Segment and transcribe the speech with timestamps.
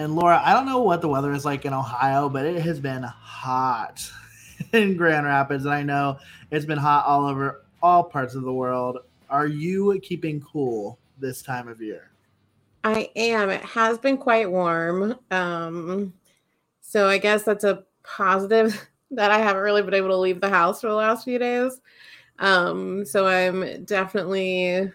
[0.00, 2.80] And Laura, I don't know what the weather is like in Ohio, but it has
[2.80, 4.10] been hot
[4.72, 5.66] in Grand Rapids.
[5.66, 6.16] And I know
[6.50, 8.96] it's been hot all over all parts of the world.
[9.28, 12.12] Are you keeping cool this time of year?
[12.82, 13.50] I am.
[13.50, 15.16] It has been quite warm.
[15.30, 16.14] Um,
[16.80, 20.48] so I guess that's a positive that I haven't really been able to leave the
[20.48, 21.78] house for the last few days.
[22.38, 24.90] Um, so I'm definitely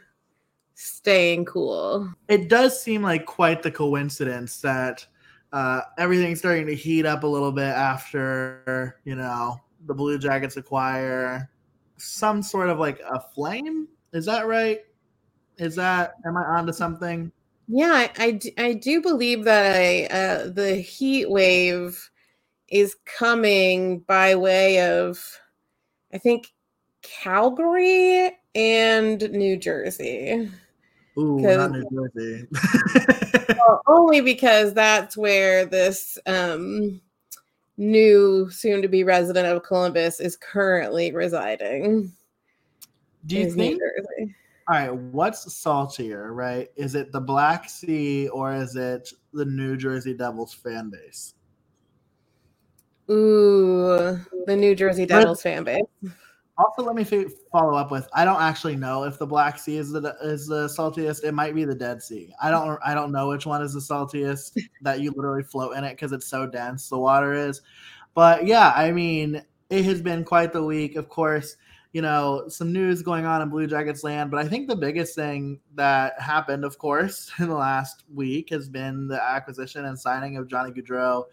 [0.75, 2.13] staying cool.
[2.27, 5.05] It does seem like quite the coincidence that
[5.51, 10.57] uh, everything's starting to heat up a little bit after, you know, the Blue Jackets
[10.57, 11.49] acquire
[11.97, 13.87] some sort of like a flame.
[14.13, 14.81] Is that right?
[15.57, 17.31] Is that, am I onto something?
[17.67, 22.09] Yeah, I, I, I do believe that I, uh, the heat wave
[22.67, 25.39] is coming by way of,
[26.13, 26.53] I think,
[27.01, 30.51] Calgary and New Jersey.
[31.17, 32.47] Ooh, not New Jersey.
[33.57, 37.01] well, only because that's where this um,
[37.77, 42.11] new, soon-to-be resident of Columbus is currently residing.
[43.25, 43.81] Do you think?
[44.67, 46.69] All right, what's saltier, right?
[46.75, 51.35] Is it the Black Sea or is it the New Jersey Devils fan base?
[53.09, 55.83] Ooh, the New Jersey Devils fan base.
[56.57, 59.91] Also, let me follow up with: I don't actually know if the Black Sea is
[59.91, 61.25] the is the saltiest.
[61.25, 62.33] It might be the Dead Sea.
[62.41, 65.83] I don't I don't know which one is the saltiest that you literally float in
[65.83, 66.87] it because it's so dense.
[66.87, 67.61] The water is,
[68.13, 70.95] but yeah, I mean, it has been quite the week.
[70.95, 71.57] Of course,
[71.91, 75.13] you know some news going on in Blue Jackets land, but I think the biggest
[75.13, 80.37] thing that happened, of course, in the last week has been the acquisition and signing
[80.37, 81.25] of Johnny Gaudreau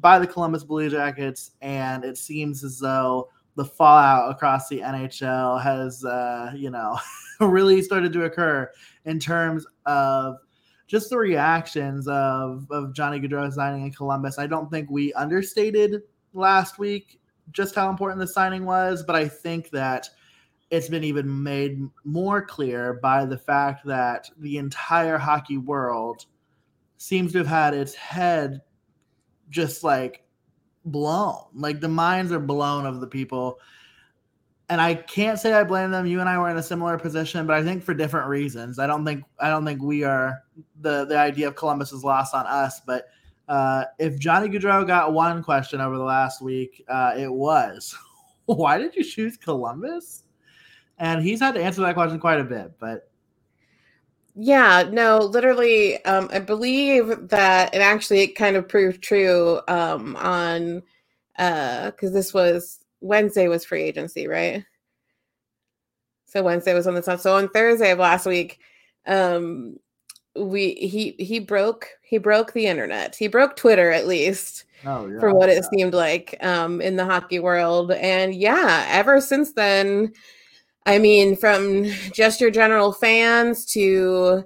[0.00, 5.60] by the Columbus Blue Jackets, and it seems as though the fallout across the NHL
[5.60, 6.96] has, uh, you know,
[7.40, 8.70] really started to occur
[9.04, 10.36] in terms of
[10.86, 14.38] just the reactions of, of Johnny Gaudreau signing in Columbus.
[14.38, 16.02] I don't think we understated
[16.34, 17.18] last week
[17.50, 20.08] just how important the signing was, but I think that
[20.70, 26.26] it's been even made more clear by the fact that the entire hockey world
[26.98, 28.60] seems to have had its head
[29.50, 30.22] just like
[30.84, 31.44] blown.
[31.54, 33.58] Like the minds are blown of the people.
[34.70, 36.06] And I can't say I blame them.
[36.06, 38.78] You and I were in a similar position, but I think for different reasons.
[38.78, 40.42] I don't think I don't think we are
[40.80, 42.80] the the idea of Columbus is lost on us.
[42.86, 43.08] But
[43.48, 47.96] uh, if Johnny Gaudreau got one question over the last week, uh, it was,
[48.44, 50.24] "Why did you choose Columbus?"
[50.98, 52.72] And he's had to answer that question quite a bit.
[52.78, 53.07] But
[54.40, 60.14] yeah, no, literally, um, I believe that it actually it kind of proved true um,
[60.14, 60.82] on
[61.36, 64.64] because uh, this was Wednesday was free agency, right?
[66.26, 67.18] So Wednesday was on the top.
[67.18, 68.60] So on Thursday of last week,
[69.06, 69.76] um,
[70.36, 73.16] we he he broke he broke the internet.
[73.16, 74.64] He broke Twitter at least.
[74.86, 79.20] Oh, yeah, for what it seemed like um, in the hockey world, and yeah, ever
[79.20, 80.12] since then,
[80.88, 81.84] I mean, from
[82.14, 84.42] just your general fans to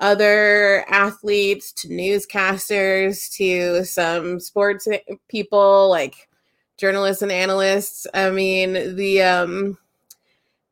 [0.00, 4.86] other athletes to newscasters to some sports
[5.28, 6.28] people like
[6.76, 8.06] journalists and analysts.
[8.12, 9.78] I mean, the um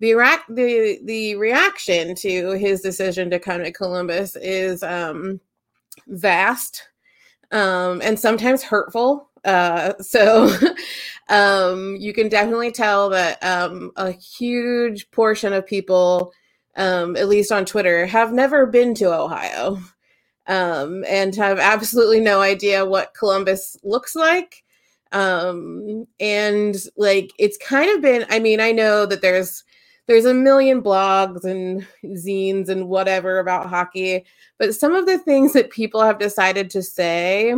[0.01, 5.41] the Iraq the the reaction to his decision to come to Columbus is um
[6.09, 6.91] vast
[7.53, 9.31] um and sometimes hurtful.
[9.45, 10.51] Uh so
[11.29, 16.33] um, you can definitely tell that um, a huge portion of people,
[16.77, 19.79] um, at least on Twitter, have never been to Ohio
[20.47, 24.65] um, and have absolutely no idea what Columbus looks like.
[25.13, 29.65] Um, and like it's kind of been, I mean, I know that there's
[30.07, 31.87] there's a million blogs and
[32.17, 34.25] zines and whatever about hockey,
[34.59, 37.55] but some of the things that people have decided to say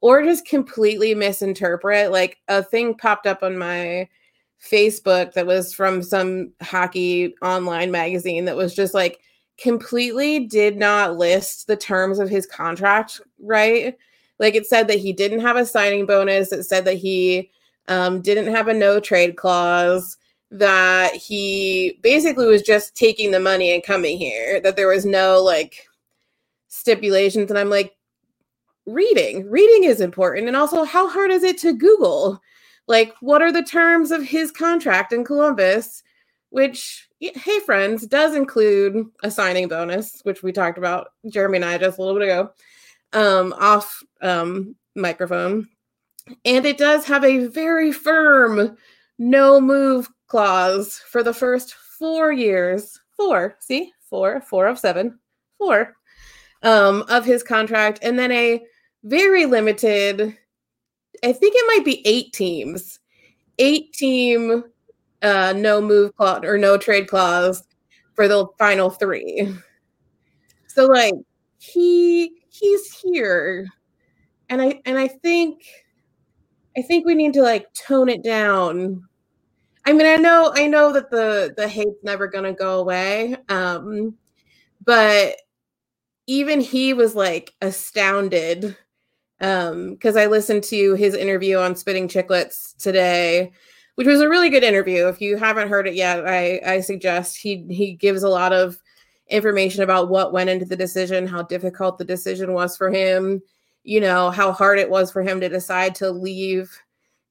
[0.00, 2.10] or just completely misinterpret.
[2.10, 4.08] Like a thing popped up on my
[4.62, 9.20] Facebook that was from some hockey online magazine that was just like
[9.58, 13.96] completely did not list the terms of his contract right.
[14.38, 16.52] Like it said that he didn't have a signing bonus.
[16.52, 17.50] It said that he
[17.88, 20.16] um, didn't have a no trade clause.
[20.50, 24.60] That he basically was just taking the money and coming here.
[24.60, 25.86] That there was no like
[26.68, 27.50] stipulations.
[27.50, 27.93] And I'm like,
[28.86, 29.48] reading.
[29.50, 30.48] Reading is important.
[30.48, 32.40] And also, how hard is it to Google?
[32.86, 36.02] Like, what are the terms of his contract in Columbus?
[36.50, 41.78] Which, hey, friends, does include a signing bonus, which we talked about, Jeremy and I
[41.78, 42.50] just a little bit ago,
[43.12, 45.68] um, off um, microphone.
[46.44, 48.76] And it does have a very firm
[49.18, 53.00] no move clause for the first four years.
[53.16, 55.18] Four, see, four, four of seven,
[55.58, 55.94] four
[56.62, 58.60] um, of his contract, and then a
[59.04, 60.36] very limited.
[61.22, 62.98] I think it might be eight teams,
[63.58, 64.64] eight team
[65.22, 67.66] uh, no move clause or no trade clause
[68.14, 69.54] for the final three.
[70.66, 71.14] So like
[71.58, 73.68] he he's here,
[74.48, 75.62] and I and I think
[76.76, 79.08] I think we need to like tone it down.
[79.86, 83.36] I mean, I know I know that the the hate's never gonna go away.
[83.48, 84.16] Um,
[84.84, 85.36] but
[86.26, 88.76] even he was like astounded
[89.44, 93.52] um because i listened to his interview on spitting chicklets today
[93.96, 95.06] which was a really good interview.
[95.06, 98.78] If you haven't heard it yet i i suggest he he gives a lot of
[99.28, 103.40] information about what went into the decision how difficult the decision was for him
[103.82, 106.78] you know how hard it was for him to decide to leave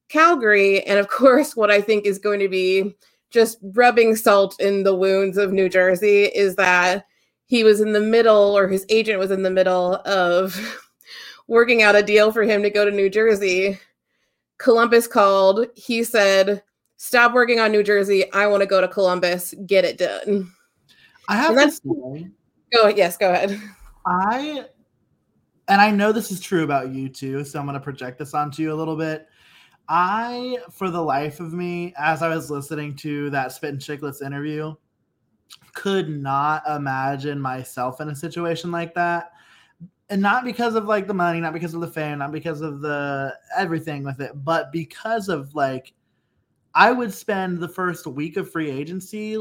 [0.10, 0.82] calgary.
[0.84, 2.96] And of course what i think is going to be
[3.30, 7.06] just rubbing salt in the wounds of new jersey is that
[7.46, 10.60] he was in the middle, or his agent was in the middle of
[11.48, 13.80] working out a deal for him to go to New Jersey.
[14.58, 15.68] Columbus called.
[15.76, 16.64] He said,
[16.98, 18.32] Stop working on New Jersey.
[18.32, 19.54] I want to go to Columbus.
[19.66, 20.52] Get it done.
[21.28, 22.28] I have to say,
[22.72, 23.60] go yes, go ahead.
[24.06, 24.66] I
[25.68, 28.34] and I know this is true about you too, so I'm going to project this
[28.34, 29.28] onto you a little bit.
[29.90, 34.74] I, for the life of me, as I was listening to that Spittin' Chicklets interview,
[35.74, 39.33] could not imagine myself in a situation like that.
[40.10, 42.82] And not because of like the money, not because of the fame, not because of
[42.82, 45.94] the everything with it, but because of like
[46.76, 49.38] I would spend the first week of free agency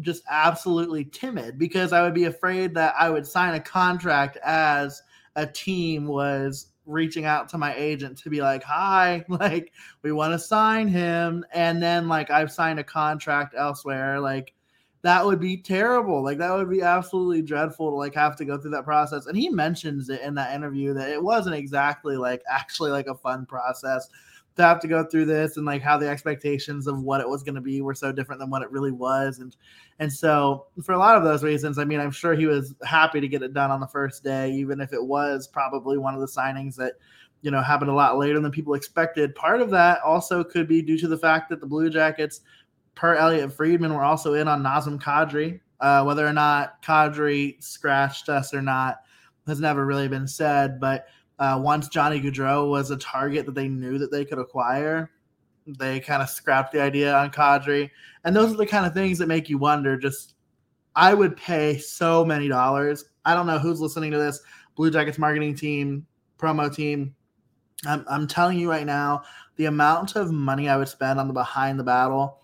[0.00, 5.02] just absolutely timid because I would be afraid that I would sign a contract as
[5.36, 10.32] a team was reaching out to my agent to be like, "Hi, like we want
[10.32, 14.52] to sign him," and then like I've signed a contract elsewhere, like
[15.02, 16.22] that would be terrible.
[16.22, 19.26] Like that would be absolutely dreadful to like have to go through that process.
[19.26, 23.14] And he mentions it in that interview that it wasn't exactly like actually like a
[23.14, 24.08] fun process
[24.58, 27.44] to have to go through this and like how the expectations of what it was
[27.44, 29.56] going to be were so different than what it really was and
[30.00, 33.20] and so for a lot of those reasons i mean i'm sure he was happy
[33.20, 36.20] to get it done on the first day even if it was probably one of
[36.20, 36.94] the signings that
[37.40, 40.82] you know happened a lot later than people expected part of that also could be
[40.82, 42.40] due to the fact that the blue jackets
[42.98, 45.60] per Elliotte Friedman, we're also in on Nazem Kadri.
[45.80, 49.02] Uh, whether or not Kadri scratched us or not
[49.46, 50.80] has never really been said.
[50.80, 51.06] But
[51.38, 55.12] uh, once Johnny Gaudreau was a target that they knew that they could acquire,
[55.64, 57.88] they kind of scrapped the idea on Kadri.
[58.24, 59.96] And those are the kind of things that make you wonder.
[59.96, 60.34] Just,
[60.96, 63.04] I would pay so many dollars.
[63.24, 64.40] I don't know who's listening to this
[64.74, 66.04] Blue Jackets marketing team,
[66.36, 67.14] promo team.
[67.86, 69.22] I'm, I'm telling you right now,
[69.54, 72.38] the amount of money I would spend on the behind the battle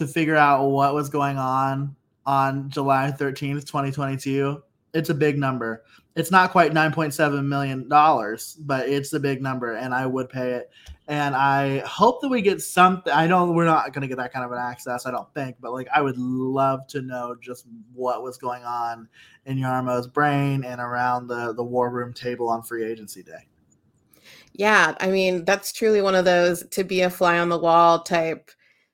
[0.00, 1.94] to figure out what was going on
[2.24, 4.62] on July 13th, 2022.
[4.94, 5.84] It's a big number.
[6.16, 10.52] It's not quite 9.7 million dollars, but it's a big number and I would pay
[10.52, 10.70] it.
[11.06, 13.12] And I hope that we get something.
[13.12, 15.56] I know we're not going to get that kind of an access, I don't think,
[15.60, 19.06] but like I would love to know just what was going on
[19.44, 23.46] in Jarmo's brain and around the the war room table on free agency day.
[24.54, 28.02] Yeah, I mean, that's truly one of those to be a fly on the wall
[28.02, 28.50] type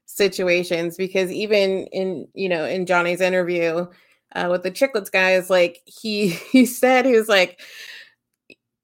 [0.07, 3.87] situations because even in you know in Johnny's interview
[4.35, 7.61] uh, with the Chicklets guys, like he he said he was like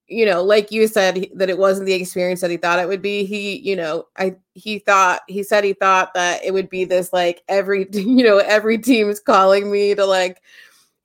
[0.09, 3.02] you know like you said that it wasn't the experience that he thought it would
[3.02, 3.25] be.
[3.25, 7.12] He you know i he thought he said he thought that it would be this
[7.12, 10.43] like every you know every team's calling me to like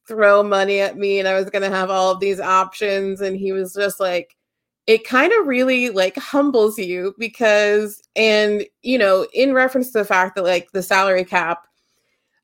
[0.07, 3.21] throw money at me and i was going to have all of these options.
[3.21, 4.36] And he was just like
[4.87, 10.05] it kind of really like humbles you because and you know in reference to the
[10.05, 11.67] fact that like the salary cap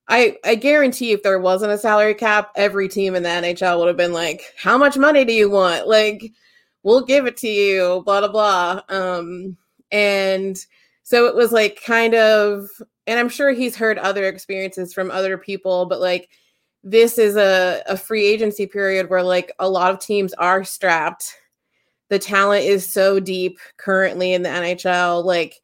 [0.09, 3.88] i i guarantee if there wasn't a salary cap every team in the nhl would
[3.88, 5.88] have been like how much money do you want?
[5.88, 6.31] Like
[6.83, 9.57] we'll give it to you blah blah blah um
[9.91, 10.65] and
[11.03, 12.67] so it was like kind of
[13.07, 16.29] and i'm sure he's heard other experiences from other people but like
[16.85, 21.38] this is a, a free agency period where like a lot of teams are strapped
[22.10, 25.24] the talent is so deep currently in the NHL.
[25.24, 25.62] Like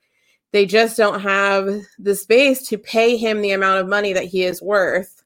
[0.52, 4.44] they just don't have the space to pay him the amount of money that he
[4.44, 5.24] is worth.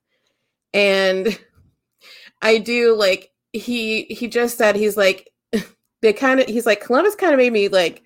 [0.74, 1.40] And
[2.42, 5.32] I do like he he just said he's like
[6.02, 8.04] they kind of he's like Columbus kind of made me like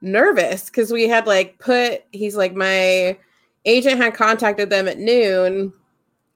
[0.00, 3.18] nervous because we had like put he's like my
[3.64, 5.72] agent had contacted them at noon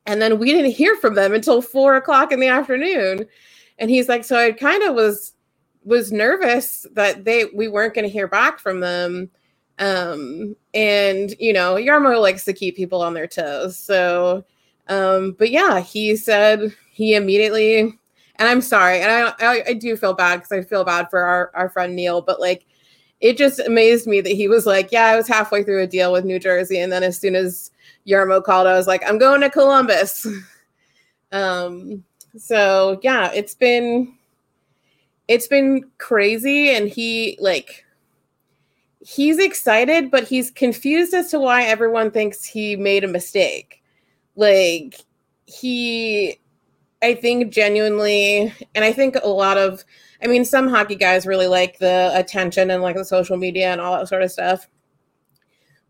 [0.06, 3.26] and then we didn't hear from them until four o'clock in the afternoon
[3.78, 5.34] and he's like so i kind of was
[5.85, 9.30] was nervous that they we weren't going to hear back from them
[9.78, 14.44] um and you know Jarmo likes to keep people on their toes so
[14.88, 19.97] um but yeah he said he immediately and i'm sorry and i i, I do
[19.97, 22.66] feel bad because i feel bad for our, our friend neil but like
[23.20, 26.12] it just amazed me that he was like, Yeah, I was halfway through a deal
[26.12, 26.78] with New Jersey.
[26.78, 27.70] And then as soon as
[28.06, 30.26] Jarmo called, I was like, I'm going to Columbus.
[31.32, 32.04] um,
[32.37, 34.16] so yeah, it's been
[35.28, 36.70] it's been crazy.
[36.70, 37.85] And he like
[39.00, 43.82] he's excited, but he's confused as to why everyone thinks he made a mistake.
[44.37, 45.00] Like
[45.47, 46.38] he
[47.00, 49.85] I think genuinely, and I think a lot of
[50.23, 53.80] I mean, some hockey guys really like the attention and like the social media and
[53.80, 54.68] all that sort of stuff.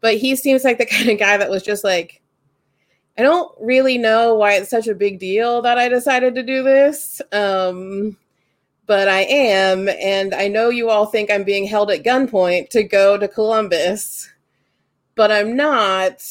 [0.00, 2.22] But he seems like the kind of guy that was just like,
[3.16, 6.62] I don't really know why it's such a big deal that I decided to do
[6.62, 7.20] this.
[7.32, 8.16] Um,
[8.88, 9.88] but I am.
[9.88, 14.28] And I know you all think I'm being held at gunpoint to go to Columbus,
[15.14, 16.24] but I'm not.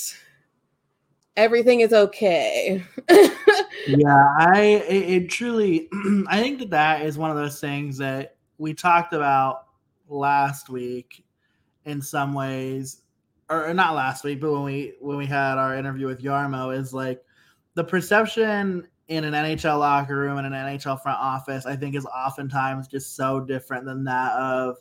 [1.37, 2.83] Everything is okay.
[3.87, 5.87] yeah, I it, it truly
[6.27, 9.67] I think that that is one of those things that we talked about
[10.09, 11.23] last week
[11.85, 13.03] in some ways
[13.49, 16.91] or not last week, but when we when we had our interview with Jarmo is
[16.91, 17.23] like
[17.75, 22.05] the perception in an NHL locker room and an NHL front office, I think is
[22.05, 24.77] oftentimes just so different than that of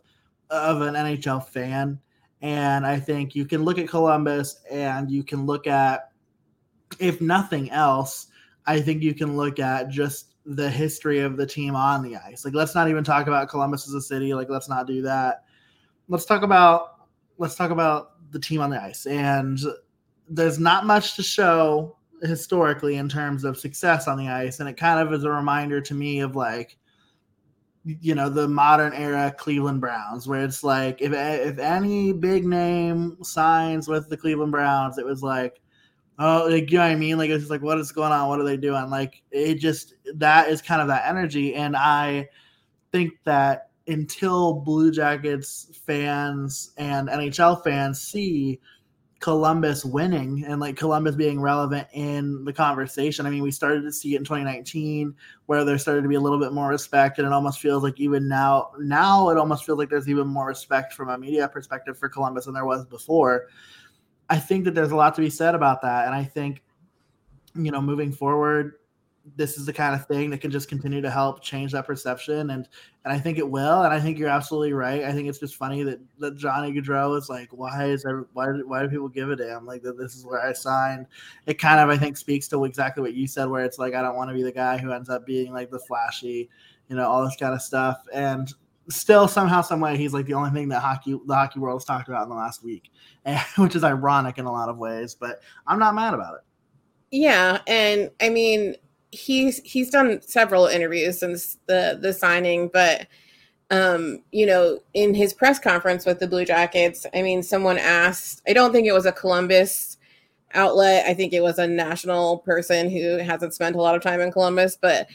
[0.50, 1.98] of an NHL fan.
[2.42, 6.10] And I think you can look at Columbus and you can look at,
[6.98, 8.28] if nothing else,
[8.66, 12.44] I think you can look at just the history of the team on the ice.
[12.44, 14.34] Like, let's not even talk about Columbus as a city.
[14.34, 15.44] Like, let's not do that.
[16.08, 16.92] Let's talk about
[17.38, 19.06] let's talk about the team on the ice.
[19.06, 19.58] And
[20.28, 24.76] there's not much to show historically in terms of success on the ice, and it
[24.76, 26.76] kind of is a reminder to me of like
[27.84, 33.16] you know the modern era Cleveland Browns, where it's like if if any big name
[33.22, 35.60] signs with the Cleveland Browns, it was like
[36.18, 37.18] oh, like, you know what I mean?
[37.18, 38.28] Like, it's like, what is going on?
[38.28, 38.88] What are they doing?
[38.90, 41.54] Like, it just, that is kind of that energy.
[41.54, 42.28] And I
[42.92, 48.60] think that until Blue Jackets fans and NHL fans see
[49.20, 53.24] Columbus winning and like Columbus being relevant in the conversation.
[53.26, 55.14] I mean, we started to see it in 2019
[55.46, 57.98] where there started to be a little bit more respect, and it almost feels like
[57.98, 61.98] even now, now it almost feels like there's even more respect from a media perspective
[61.98, 63.46] for Columbus than there was before.
[64.28, 66.06] I think that there's a lot to be said about that.
[66.06, 66.62] And I think,
[67.54, 68.74] you know, moving forward,
[69.34, 72.50] this is the kind of thing that can just continue to help change that perception.
[72.50, 72.68] And
[73.04, 73.82] and I think it will.
[73.82, 75.04] And I think you're absolutely right.
[75.04, 78.46] I think it's just funny that, that Johnny Gaudreau is like, why is there why
[78.64, 79.66] why do people give a damn?
[79.66, 81.06] Like that this is where I signed.
[81.46, 84.02] It kind of I think speaks to exactly what you said, where it's like I
[84.02, 86.48] don't want to be the guy who ends up being like the flashy,
[86.88, 88.02] you know, all this kind of stuff.
[88.12, 88.52] And
[88.88, 91.84] still somehow, some way, he's like the only thing that hockey the hockey world has
[91.84, 92.90] talked about in the last week,
[93.24, 95.14] and, which is ironic in a lot of ways.
[95.14, 96.40] But I'm not mad about it.
[97.10, 98.74] Yeah, and I mean
[99.12, 103.06] he's he's done several interviews since the the signing, but
[103.70, 108.42] um, you know, in his press conference with the Blue Jackets, I mean, someone asked,
[108.46, 109.96] I don't think it was a Columbus
[110.54, 111.04] outlet.
[111.06, 114.30] I think it was a national person who hasn't spent a lot of time in
[114.30, 115.08] Columbus, but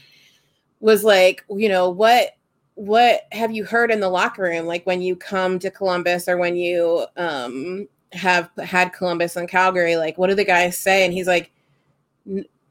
[0.80, 2.36] was like, you know, what
[2.74, 6.38] what have you heard in the locker room like when you come to Columbus or
[6.38, 11.12] when you um have had Columbus and Calgary like what do the guys say and
[11.12, 11.50] he's like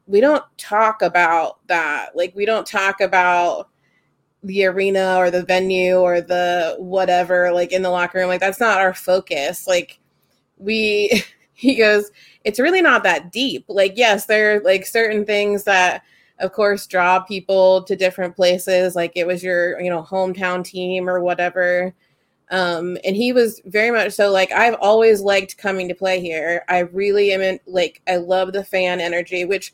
[0.08, 2.15] we don't talk about that.
[2.15, 3.70] Like we don't talk about
[4.43, 8.27] the arena or the venue or the whatever like in the locker room.
[8.27, 9.67] Like that's not our focus.
[9.67, 10.00] Like
[10.58, 12.12] we he goes
[12.43, 13.65] it's really not that deep.
[13.67, 16.03] Like yes there are like certain things that
[16.39, 18.96] of course draw people to different places.
[18.96, 21.93] Like it was your you know hometown team or whatever
[22.51, 26.63] um and he was very much so like i've always liked coming to play here.
[26.67, 29.74] I really am in like i love the fan energy which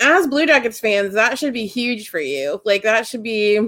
[0.00, 2.60] as blue jackets fans that should be huge for you.
[2.64, 3.60] Like that should be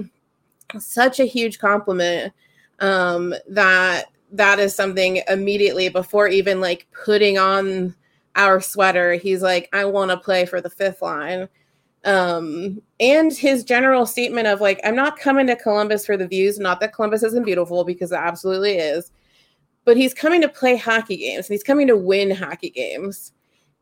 [0.79, 2.33] such a huge compliment
[2.79, 7.95] um that that is something immediately before even like putting on
[8.35, 11.47] our sweater he's like i want to play for the fifth line
[12.05, 16.59] um, and his general statement of like, I'm not coming to Columbus for the views.
[16.59, 19.11] Not that Columbus isn't beautiful because it absolutely is,
[19.85, 23.31] but he's coming to play hockey games and he's coming to win hockey games.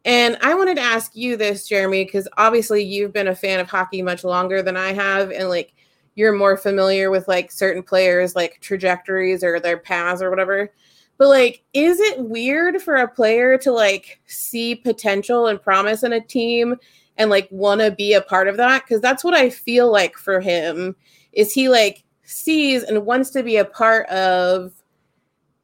[0.04, 3.70] And I wanted to ask you this, Jeremy, because obviously you've been a fan of
[3.70, 5.74] hockey much longer than I have, and like
[6.16, 10.74] you're more familiar with like certain players like trajectories or their paths or whatever.
[11.18, 16.14] But like, is it weird for a player to like see potential and promise in
[16.14, 16.78] a team
[17.18, 18.84] and like want to be a part of that?
[18.84, 20.96] Because that's what I feel like for him.
[21.34, 24.72] Is he like sees and wants to be a part of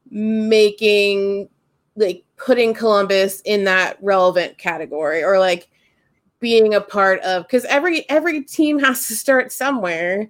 [0.10, 1.50] making
[1.96, 5.70] like putting Columbus in that relevant category or like
[6.40, 10.28] being a part of because every every team has to start somewhere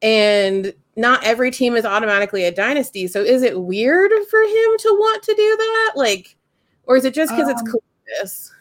[0.00, 4.96] and not every team is automatically a dynasty so is it weird for him to
[4.98, 6.36] want to do that like
[6.84, 8.52] or is it just because um, it's columbus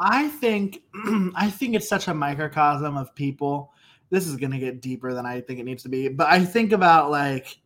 [0.00, 0.82] i think
[1.36, 3.72] i think it's such a microcosm of people.
[4.10, 6.44] This is going to get deeper than i think it needs to be but i
[6.44, 7.58] think about like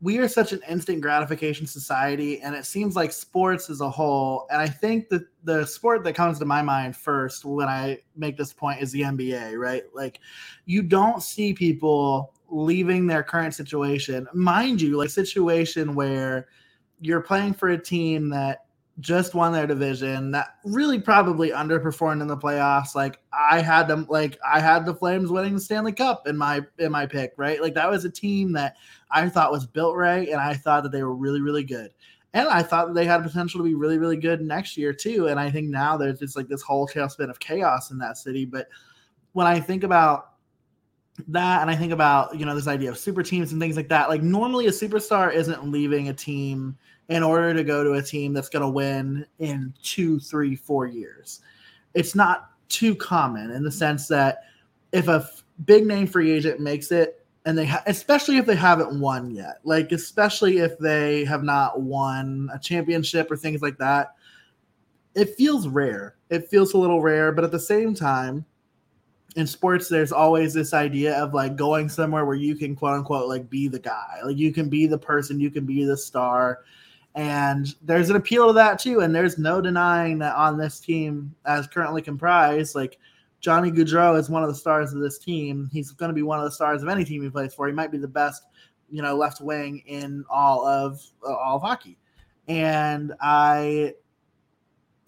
[0.00, 4.46] we are such an instant gratification society and it seems like sports as a whole
[4.50, 8.38] and i think that the sport that comes to my mind first when i make
[8.38, 9.82] this point is the nba right?
[9.92, 10.20] Like
[10.64, 14.26] you don't see people leaving their current situation.
[14.32, 16.48] Mind you like situation where
[17.00, 18.66] you're playing for a team that
[19.00, 22.94] just won their division that really probably underperformed in the playoffs.
[22.94, 26.60] Like i had them like i had the flames winning the stanley cup in my
[26.78, 27.62] in my pick right?
[27.62, 28.76] Like that was a team that
[29.10, 31.92] i thought was built right and i thought that they were really really good.
[32.34, 35.28] And i thought that they had potential to be really really good next year too.
[35.28, 38.44] And i think now there's just like this whole tailspin of chaos in that city.
[38.44, 38.68] But
[39.32, 40.32] when i think about
[41.26, 43.88] that and i think about you know this idea of super teams and things like
[43.88, 46.76] that like normally a superstar isn't leaving a team
[47.08, 50.86] in order to go to a team that's going to win in two, three, four
[50.86, 51.40] years.
[51.94, 54.42] It's not too common in the sense that
[54.92, 58.56] if a f- big name free agent makes it, and they ha- especially if they
[58.56, 63.78] haven't won yet, like especially if they have not won a championship or things like
[63.78, 64.14] that,
[65.14, 66.16] it feels rare.
[66.28, 68.44] It feels a little rare, but at the same time,
[69.36, 73.28] in sports, there's always this idea of like going somewhere where you can quote unquote
[73.28, 76.60] like be the guy, like you can be the person, you can be the star
[77.18, 79.00] and there's an appeal to that too.
[79.00, 82.96] And there's no denying that on this team, as currently comprised, like
[83.40, 85.68] Johnny Gaudreau is one of the stars of this team.
[85.72, 87.66] He's going to be one of the stars of any team he plays for.
[87.66, 88.44] He might be the best,
[88.88, 91.98] you know, left wing in all of uh, all of hockey.
[92.46, 93.94] And I,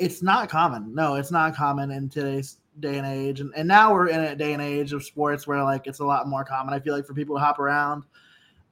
[0.01, 0.93] it's not common.
[0.93, 3.39] No, it's not common in today's day and age.
[3.39, 6.05] And, and now we're in a day and age of sports where like it's a
[6.05, 6.75] lot more common.
[6.75, 8.03] I feel like for people to hop around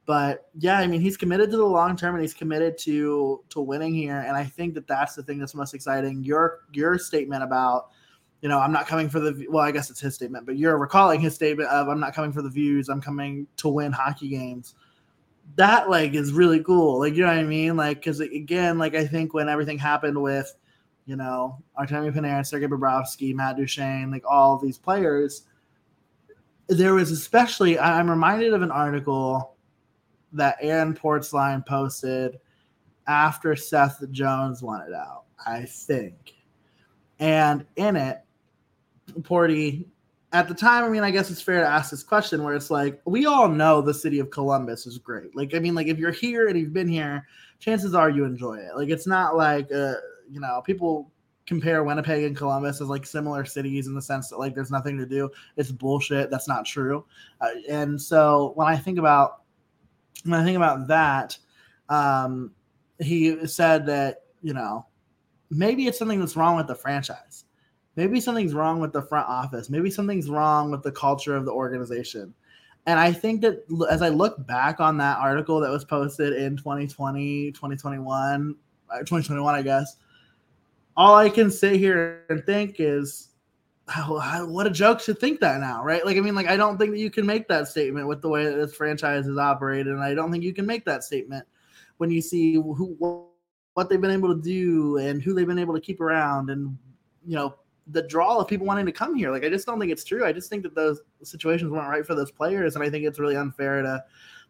[0.09, 3.61] but yeah, I mean, he's committed to the long term and he's committed to to
[3.61, 4.17] winning here.
[4.17, 6.23] And I think that that's the thing that's most exciting.
[6.23, 7.89] Your your statement about,
[8.41, 10.79] you know, I'm not coming for the well, I guess it's his statement, but you're
[10.79, 12.89] recalling his statement of I'm not coming for the views.
[12.89, 14.73] I'm coming to win hockey games.
[15.57, 16.97] That like is really cool.
[17.01, 17.77] Like you know what I mean?
[17.77, 20.51] Like because again, like I think when everything happened with,
[21.05, 25.43] you know, Artemi Panarin, Sergei Bobrovsky, Matt Duchene, like all these players,
[26.67, 29.55] there was especially I'm reminded of an article
[30.33, 32.39] that Aaron Portzline posted
[33.07, 36.35] after Seth Jones wanted out, I think.
[37.19, 38.19] And in it,
[39.21, 39.85] Porty,
[40.31, 42.69] at the time, I mean, I guess it's fair to ask this question where it's
[42.69, 45.35] like, we all know the city of Columbus is great.
[45.35, 47.25] Like, I mean, like if you're here and you've been here,
[47.59, 48.75] chances are you enjoy it.
[48.75, 49.95] Like, it's not like, uh,
[50.29, 51.11] you know, people
[51.47, 54.99] compare Winnipeg and Columbus as like similar cities in the sense that like there's nothing
[54.99, 55.31] to do.
[55.57, 56.29] It's bullshit.
[56.29, 57.05] That's not true.
[57.41, 59.41] Uh, and so when I think about
[60.23, 61.37] when I think about that,
[61.89, 62.51] um,
[62.99, 64.85] he said that you know
[65.49, 67.45] maybe it's something that's wrong with the franchise.
[67.95, 69.69] Maybe something's wrong with the front office.
[69.69, 72.33] Maybe something's wrong with the culture of the organization.
[72.85, 76.55] And I think that as I look back on that article that was posted in
[76.55, 78.55] 2020, 2021,
[78.89, 79.97] uh, 2021, I guess,
[80.95, 83.28] all I can sit here and think is
[83.97, 86.05] what a joke to think that now, right?
[86.05, 88.29] Like, I mean, like, I don't think that you can make that statement with the
[88.29, 91.45] way that this franchise is operated, and I don't think you can make that statement
[91.97, 92.95] when you see who
[93.73, 96.77] what they've been able to do and who they've been able to keep around, and
[97.25, 97.55] you know
[97.87, 99.31] the draw of people wanting to come here.
[99.31, 100.25] Like, I just don't think it's true.
[100.25, 103.19] I just think that those situations weren't right for those players, and I think it's
[103.19, 104.03] really unfair to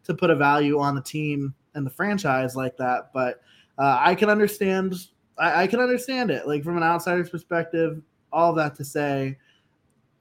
[0.04, 3.10] to put a value on the team and the franchise like that.
[3.12, 3.40] But
[3.78, 4.94] uh, I can understand.
[5.38, 9.36] I, I can understand it, like from an outsider's perspective all that to say,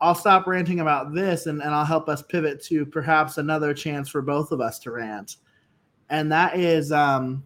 [0.02, 4.08] I'll stop ranting about this and, and I'll help us pivot to perhaps another chance
[4.08, 5.38] for both of us to rant.
[6.10, 7.44] And that is um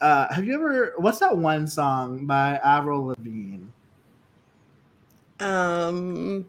[0.00, 3.64] uh have you ever what's that one song by Avril Lavigne?
[5.40, 6.46] Um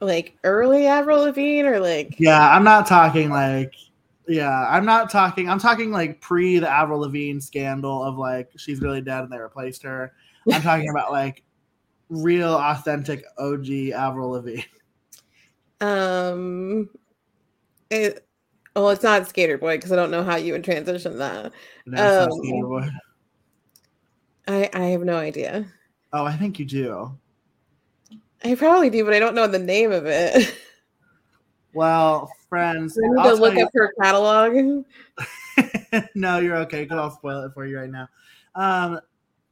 [0.00, 3.74] like early Avril Lavigne or like Yeah, I'm not talking like
[4.28, 8.80] yeah, I'm not talking I'm talking like pre the Avril Lavigne scandal of like she's
[8.80, 10.12] really dead and they replaced her.
[10.52, 11.42] I'm talking about like
[12.08, 14.62] real authentic OG Avril Lavigne?
[15.80, 16.88] Um
[17.90, 18.26] It,
[18.74, 21.52] well, it's not Skater Boy because I don't know how you would transition that.
[21.86, 22.88] No, Um, Skater Boy.
[24.46, 25.66] I I have no idea.
[26.12, 27.18] Oh, I think you do.
[28.44, 30.54] I probably do, but I don't know the name of it.
[31.74, 34.84] Well, friends, I need to look up her catalog.
[36.14, 38.08] no, you're okay because I'll spoil it for you right now.
[38.54, 39.00] Um,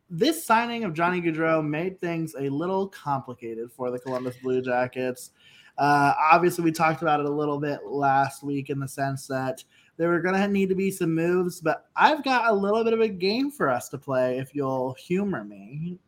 [0.09, 5.31] this signing of Johnny Gaudreau made things a little complicated for the Columbus Blue Jackets.
[5.79, 9.63] Uh, obviously, we talked about it a little bit last week in the sense that
[9.97, 12.93] there were going to need to be some moves, but I've got a little bit
[12.93, 15.99] of a game for us to play if you'll humor me.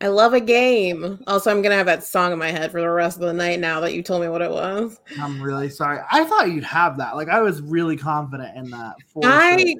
[0.00, 1.22] I love a game.
[1.26, 3.60] Also, I'm gonna have that song in my head for the rest of the night
[3.60, 5.00] now that you told me what it was.
[5.18, 6.00] I'm really sorry.
[6.12, 7.16] I thought you'd have that.
[7.16, 8.96] Like, I was really confident in that.
[9.06, 9.74] For I sure.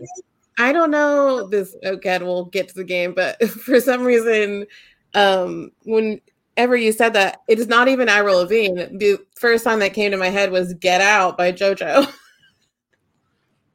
[0.59, 1.75] I don't know this.
[1.85, 4.67] Okay, we'll get to the game, but for some reason,
[5.15, 8.85] um, whenever you said that, it is not even Avril Lavigne.
[8.97, 12.11] The first song that came to my head was "Get Out" by JoJo.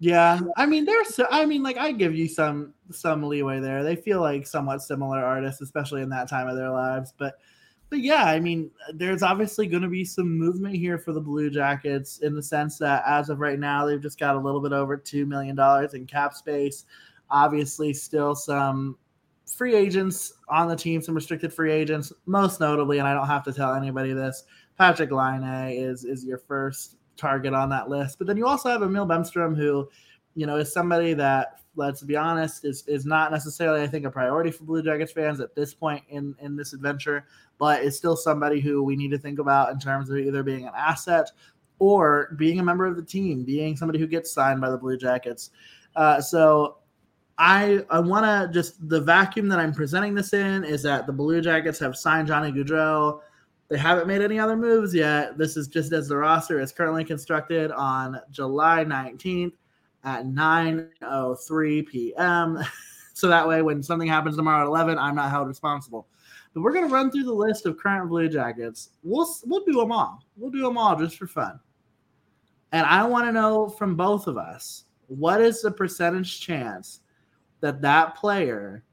[0.03, 1.13] Yeah, I mean, there's.
[1.13, 3.83] so- I mean, like, I give you some some leeway there.
[3.83, 7.13] They feel like somewhat similar artists, especially in that time of their lives.
[7.15, 7.35] But,
[7.91, 11.49] but yeah, I mean, there's obviously going to be some movement here for the Blue
[11.49, 14.71] Jackets in the sense that as of right now, they've just got a little bit
[14.71, 16.85] over two million dollars in cap space.
[17.29, 18.97] Obviously, still some
[19.45, 23.43] free agents on the team, some restricted free agents, most notably, and I don't have
[23.43, 24.45] to tell anybody this.
[24.79, 28.17] Patrik Laine is is your first target on that list.
[28.17, 29.89] But then you also have Emil Bemstrom, who,
[30.35, 34.11] you know, is somebody that, let's be honest, is is not necessarily, I think, a
[34.11, 37.25] priority for Blue Jackets fans at this point in in this adventure,
[37.57, 40.65] but is still somebody who we need to think about in terms of either being
[40.65, 41.31] an asset
[41.79, 44.97] or being a member of the team, being somebody who gets signed by the Blue
[44.97, 45.51] Jackets.
[45.95, 46.77] Uh, so.
[47.37, 51.13] I, I want to just the vacuum that I'm presenting this in is that the
[51.13, 53.21] Blue Jackets have signed Johnny Gaudreau.
[53.67, 55.39] They haven't made any other moves yet.
[55.39, 59.53] This is just as the roster is currently constructed on July 19th
[60.03, 62.59] at 9:03 p.m.
[63.13, 66.07] so that way, when something happens tomorrow at 11, I'm not held responsible.
[66.53, 68.89] But we're gonna run through the list of current Blue Jackets.
[69.03, 70.23] We'll we'll do them all.
[70.35, 71.59] We'll do them all just for fun.
[72.71, 77.01] And I want to know from both of us what is the percentage chance
[77.59, 78.83] that that player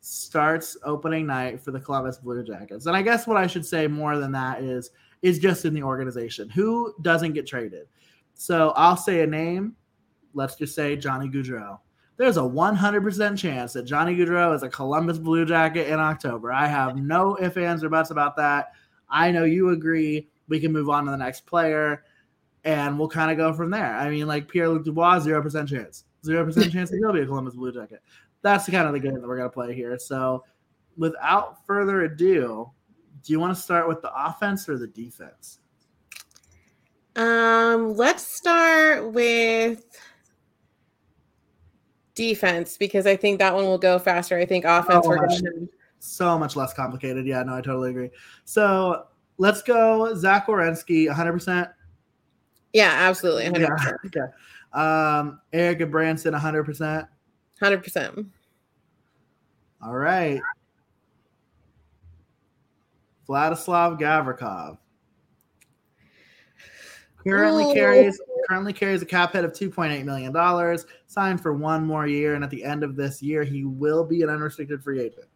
[0.00, 2.84] starts opening night for the Columbus Blue Jackets.
[2.86, 4.90] And I guess what I should say more than that is
[5.22, 6.50] is just in the organization.
[6.50, 7.86] Who doesn't get traded?
[8.34, 9.74] So I'll say a name.
[10.34, 11.78] Let's just say Johnny Gaudreau.
[12.16, 16.52] There's a 100% chance that Johnny Gaudreau is a Columbus Blue Jacket in October.
[16.52, 18.72] I have no ifs, ands, or buts about that.
[19.08, 20.28] I know you agree.
[20.48, 22.04] We can move on to the next player
[22.64, 23.96] and we'll kind of go from there.
[23.96, 26.04] I mean, like Pierre Luc Dubois, 0% chance.
[26.24, 28.00] 0% chance that he'll be a Columbus Blue Jacket
[28.44, 29.98] that's the kind of the game that we're going to play here.
[29.98, 30.44] So,
[30.96, 32.70] without further ado,
[33.24, 35.58] do you want to start with the offense or the defense?
[37.16, 39.84] Um, let's start with
[42.14, 44.36] defense because I think that one will go faster.
[44.38, 45.66] I think offense Oh, gonna
[45.98, 47.26] So much less complicated.
[47.26, 48.10] Yeah, no, I totally agree.
[48.44, 49.06] So,
[49.38, 51.70] let's go Zach Werenski, 100%.
[52.72, 53.68] yeah, absolutely, hundred Yeah.
[53.76, 54.32] percent, Okay.
[54.72, 57.06] Um, Erik Gudbranson, 100%.
[57.60, 58.26] hundred percent.
[59.82, 60.40] All right.
[63.28, 64.78] Vladislav Gavrikov.
[67.26, 70.86] Currently carries currently carries a cap hit of two point eight million dollars.
[71.06, 74.22] Signed for one more year, and at the end of this year, he will be
[74.22, 75.26] an unrestricted free agent.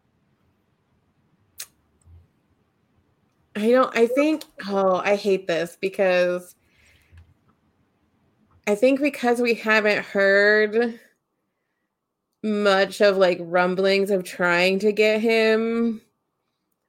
[3.56, 3.96] I don't.
[3.96, 4.44] I think.
[4.68, 6.54] Oh, I hate this because
[8.66, 11.00] I think because we haven't heard
[12.42, 16.00] much of like rumblings of trying to get him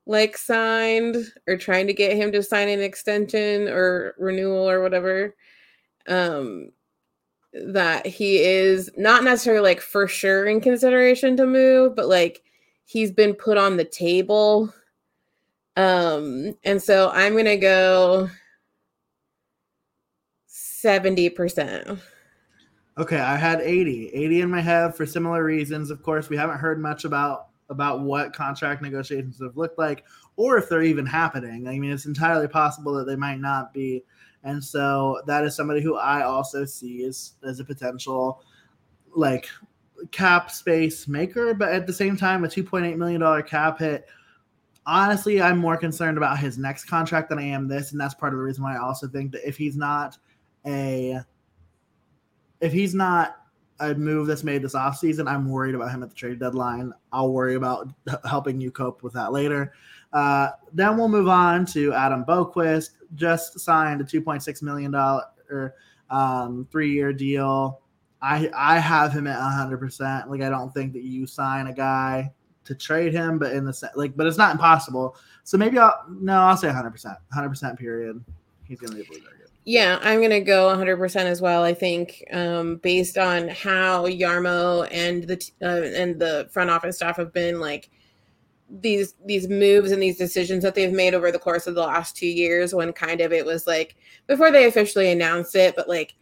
[0.05, 1.15] like signed
[1.47, 5.35] or trying to get him to sign an extension or renewal or whatever
[6.09, 6.71] um
[7.53, 12.43] that he is not necessarily like for sure in consideration to move but like
[12.85, 14.73] he's been put on the table
[15.77, 18.29] um and so i'm gonna go
[20.49, 21.99] 70%
[22.99, 24.09] Okay, I had 80.
[24.09, 25.89] 80 in my head for similar reasons.
[25.89, 30.03] Of course, we haven't heard much about about what contract negotiations have looked like
[30.37, 31.67] or if they're even happening.
[31.67, 34.03] I mean, it's entirely possible that they might not be.
[34.43, 38.43] And so that is somebody who I also see as as a potential
[39.15, 39.49] like
[40.11, 44.05] cap space maker, but at the same time a 2.8 million dollar cap hit
[44.89, 48.33] honestly, I'm more concerned about his next contract than I am this, and that's part
[48.33, 50.17] of the reason why I also think that if he's not
[50.65, 51.19] a
[52.59, 53.37] if he's not
[53.79, 56.91] a move that's made this offseason, I'm worried about him at the trade deadline.
[57.13, 57.89] I'll worry about
[58.27, 59.73] helping you cope with that later.
[60.13, 65.75] Uh, then we'll move on to Adam Boqvist, just signed a $2.6 million or
[66.09, 67.81] um, three year deal.
[68.21, 69.77] I I have him at 100.
[69.77, 72.31] percent Like I don't think that you sign a guy
[72.65, 75.15] to trade him, but in the like, but it's not impossible.
[75.43, 76.91] So maybe I'll no, I'll say 100.
[76.91, 78.23] percent 100 percent period.
[78.65, 79.49] He's gonna be a blue jacket.
[79.65, 81.63] Yeah, I'm gonna go 100 percent as well.
[81.63, 87.17] I think um, based on how Jarmo and the uh, and the front office staff
[87.17, 87.89] have been like
[88.69, 92.15] these these moves and these decisions that they've made over the course of the last
[92.15, 93.95] two years when kind of it was like
[94.27, 96.13] before they officially announced it but like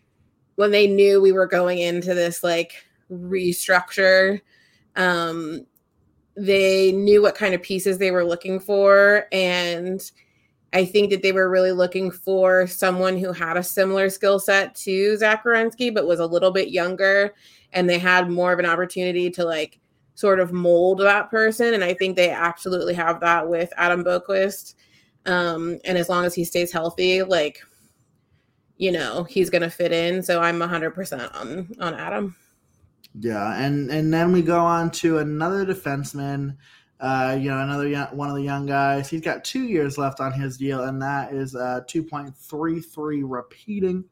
[0.55, 4.39] when they knew we were going into this like restructure
[4.95, 5.65] um
[6.35, 10.11] they knew what kind of pieces they were looking for and
[10.71, 14.73] i think that they were really looking for someone who had a similar skill set
[14.73, 17.33] to zach but was a little bit younger
[17.73, 19.79] and they had more of an opportunity to like
[20.17, 21.75] sort of mold that person.
[21.75, 24.73] And I think they absolutely have that with Adam Boqvist.
[25.27, 27.61] Um, and as long as he stays healthy, like,
[28.77, 30.23] you know, he's going to fit in.
[30.23, 32.35] So I'm 100% on, on Adam.
[33.19, 33.63] Yeah.
[33.63, 36.57] And, and then we go on to another defenseman,
[36.99, 39.07] uh, you know, another young, one of the young guys.
[39.07, 44.03] He's got two years left on his deal, and that is uh, 2.33 repeating.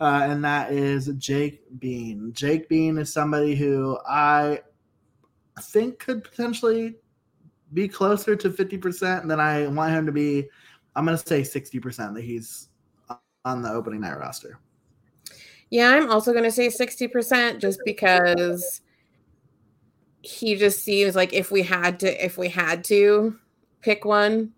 [0.00, 2.32] Uh, and that is Jake Bean.
[2.32, 4.58] Jake Bean is somebody who I
[5.60, 6.96] think could potentially
[7.72, 10.48] be closer to 50% than I want him to be.
[10.94, 12.68] I'm going to say 60% that he's
[13.44, 14.58] on the opening night roster.
[15.70, 18.82] Yeah, I'm also going to say 60% just because
[20.22, 23.36] he just seems like if we had to if we had to
[23.80, 24.52] pick one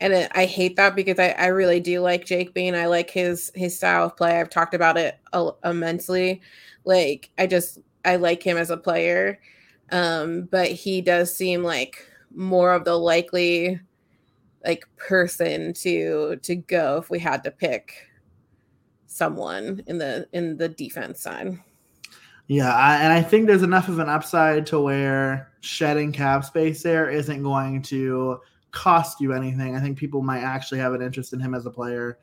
[0.00, 2.74] and it, I hate that because I, I really do like Jake Bean.
[2.74, 4.40] I like his his style of play.
[4.40, 5.18] I've talked about it
[5.64, 6.40] immensely.
[6.84, 9.40] Like I just I like him as a player.
[9.90, 13.80] Um, but he does seem like more of the likely
[14.64, 18.08] like person to to go if we had to pick
[19.06, 21.58] someone in the in the defense side.
[22.46, 26.82] Yeah, I, and I think there's enough of an upside to where shedding cap space
[26.82, 28.40] there isn't going to
[28.72, 29.76] cost you anything.
[29.76, 32.18] I think people might actually have an interest in him as a player.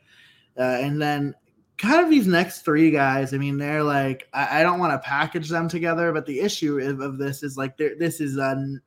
[0.57, 1.33] Uh, and then
[1.77, 5.07] kind of these next three guys, I mean, they're like, I, I don't want to
[5.07, 8.81] package them together, but the issue of, of this is like, this is un,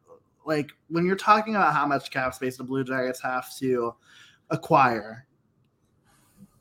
[0.45, 3.95] like when you're talking about how much cap space the Blue Jackets have to
[4.51, 5.27] acquire.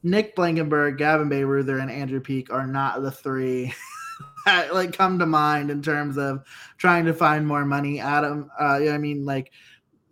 [0.03, 3.73] Nick Blankenburg, Gavin Bayreuther, and Andrew Peeke are not the three
[4.45, 6.43] that like come to mind in terms of
[6.77, 7.99] trying to find more money.
[7.99, 9.51] Adam, uh, I mean, like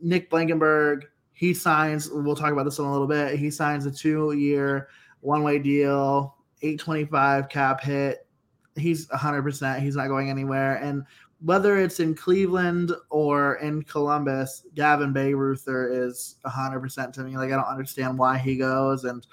[0.01, 2.09] Nick Blankenburg, he signs.
[2.09, 3.39] We'll talk about this in a little bit.
[3.39, 4.89] He signs a two-year
[5.21, 8.27] one way deal, 825 cap hit.
[8.75, 9.79] He's 100%.
[9.79, 10.75] He's not going anywhere.
[10.75, 11.03] And
[11.43, 17.37] whether it's in Cleveland or in Columbus, Gavin Bayreuther is 100% to me.
[17.37, 19.03] Like, I don't understand why he goes.
[19.03, 19.25] And,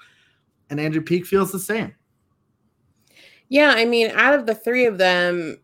[0.69, 1.93] and Andrew Peeke feels the same.
[3.49, 3.73] Yeah.
[3.75, 5.59] I mean, out of the three of them,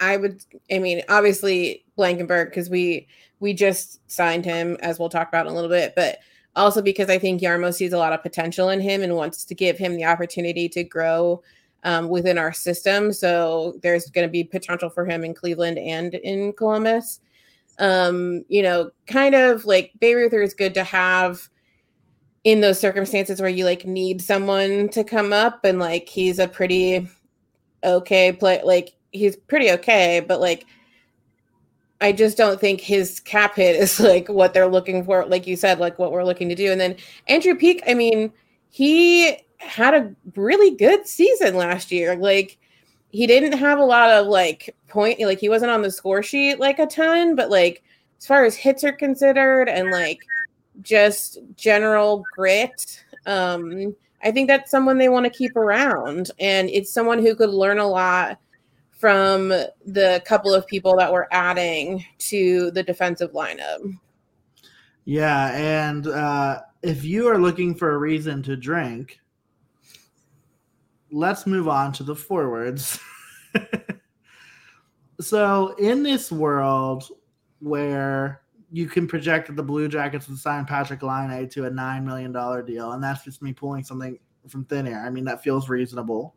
[0.00, 3.08] I would, I mean, obviously Blankenburg because we,
[3.40, 6.18] we just signed him, as we'll talk about in a little bit, but
[6.56, 9.54] also because I think Jarmo sees a lot of potential in him and wants to
[9.54, 11.42] give him the opportunity to grow
[11.84, 13.12] um, within our system.
[13.12, 17.20] So there's going to be potential for him in Cleveland and in Columbus.
[17.78, 21.48] Um, you know, kind of like Bayreuther is good to have
[22.44, 26.48] in those circumstances where you like need someone to come up and like he's a
[26.48, 27.06] pretty
[27.84, 30.66] okay play like he's pretty okay, but like
[32.00, 35.56] I just don't think his cap hit is like what they're looking for, like you
[35.56, 36.72] said, like what we're looking to do.
[36.72, 36.96] And then
[37.28, 38.32] Andrew Peeke, I mean,
[38.70, 42.16] he had a really good season last year.
[42.16, 42.58] Like
[43.10, 46.58] he didn't have a lot of like point, like he wasn't on the score sheet
[46.58, 47.82] like a ton, but like
[48.18, 50.20] as far as hits are considered and like
[50.82, 56.30] just general grit, um, I think that's someone they want to keep around.
[56.38, 58.38] And it's someone who could learn a lot
[59.00, 63.78] from the couple of people that we're adding to the defensive lineup.
[65.06, 69.18] Yeah, and uh, if you are looking for a reason to drink,
[71.10, 73.00] let's move on to the forwards.
[75.20, 77.08] so, in this world
[77.60, 82.04] where you can project that the Blue Jackets would sign Patrik Laine to a $9
[82.04, 82.32] million
[82.66, 85.04] deal, and that's just me pulling something from thin air.
[85.04, 86.34] I mean, that feels reasonable.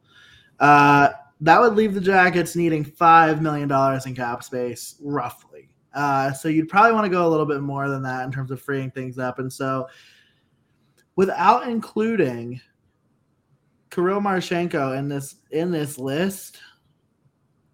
[0.60, 1.10] Uh,
[1.44, 5.70] that would leave the Jackets needing five million dollars in cap space, roughly.
[5.94, 8.50] Uh, so you'd probably want to go a little bit more than that in terms
[8.50, 9.40] of freeing things up.
[9.40, 9.88] And so,
[11.18, 12.62] without including
[13.92, 16.60] Kirill Marchenko in this in this list,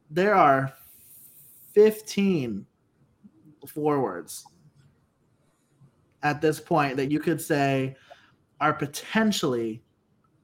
[0.10, 0.74] there are
[1.74, 2.66] 15
[3.68, 4.46] forwards
[6.24, 7.96] at this point that you could say
[8.60, 9.84] are potentially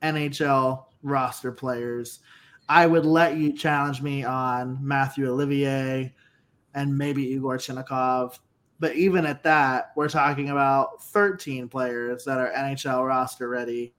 [0.03, 2.19] NHL roster players.
[2.67, 6.13] I would let you challenge me on Mathieu Olivier
[6.73, 8.39] and maybe Yegor Chinakhov.
[8.79, 13.93] But even at that, we're talking about 13 players that are NHL roster ready,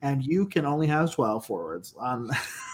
[0.00, 2.30] and you can only have 12 forwards on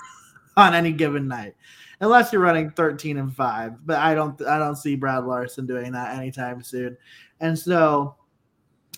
[0.56, 1.54] on any given night,
[2.00, 3.84] unless you're running 13 and five.
[3.84, 6.96] But I don't I don't see Brad Larsen doing that anytime soon.
[7.40, 8.14] And so,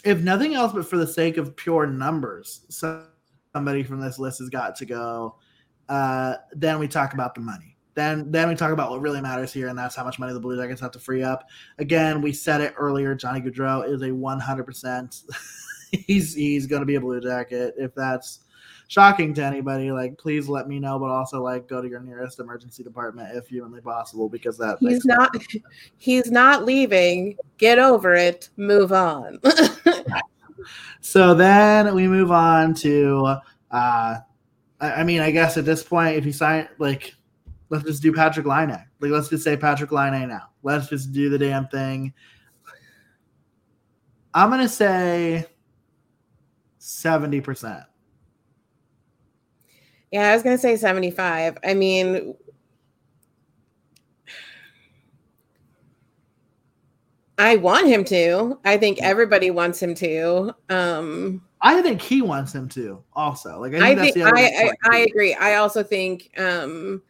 [0.05, 4.51] if nothing else, but for the sake of pure numbers, somebody from this list has
[4.51, 5.37] got to go.
[5.89, 9.53] Uh, then we talk about the money then then we talk about what really matters
[9.53, 11.49] here, and that's how much money the Blue Jackets have to free up.
[11.79, 13.15] Again, we said it earlier.
[13.15, 14.65] Johnny Gaudreau is a 100.
[14.65, 15.23] percent
[15.93, 17.75] He's he's going to be a Blue Jacket.
[17.79, 18.41] If that's
[18.89, 20.99] shocking to anybody, like please let me know.
[20.99, 25.05] But also like go to your nearest emergency department if humanly possible, because that he's
[25.05, 25.65] not sense.
[25.99, 27.37] he's not leaving.
[27.59, 28.49] Get over it.
[28.57, 29.39] Move on.
[31.01, 33.37] so then we move on to.
[33.71, 34.17] uh
[34.93, 37.15] I mean, I guess at this point, if you sign like
[37.75, 38.85] Let's just do Patrik Laine.
[39.01, 40.51] Like, let's just say Patrik Laine now.
[40.63, 42.13] Let's just do the damn thing.
[44.33, 45.47] I'm gonna say
[46.79, 47.85] seventy percent.
[50.13, 51.59] Yeah, I was gonna say seventy-five.
[51.65, 52.35] I mean,
[57.39, 58.59] I want him to.
[58.65, 60.55] I think everybody wants him to.
[60.69, 63.59] Um I think he wants him to also.
[63.59, 65.35] Like I think I think I, I, I, agree.
[65.35, 67.03] I also think um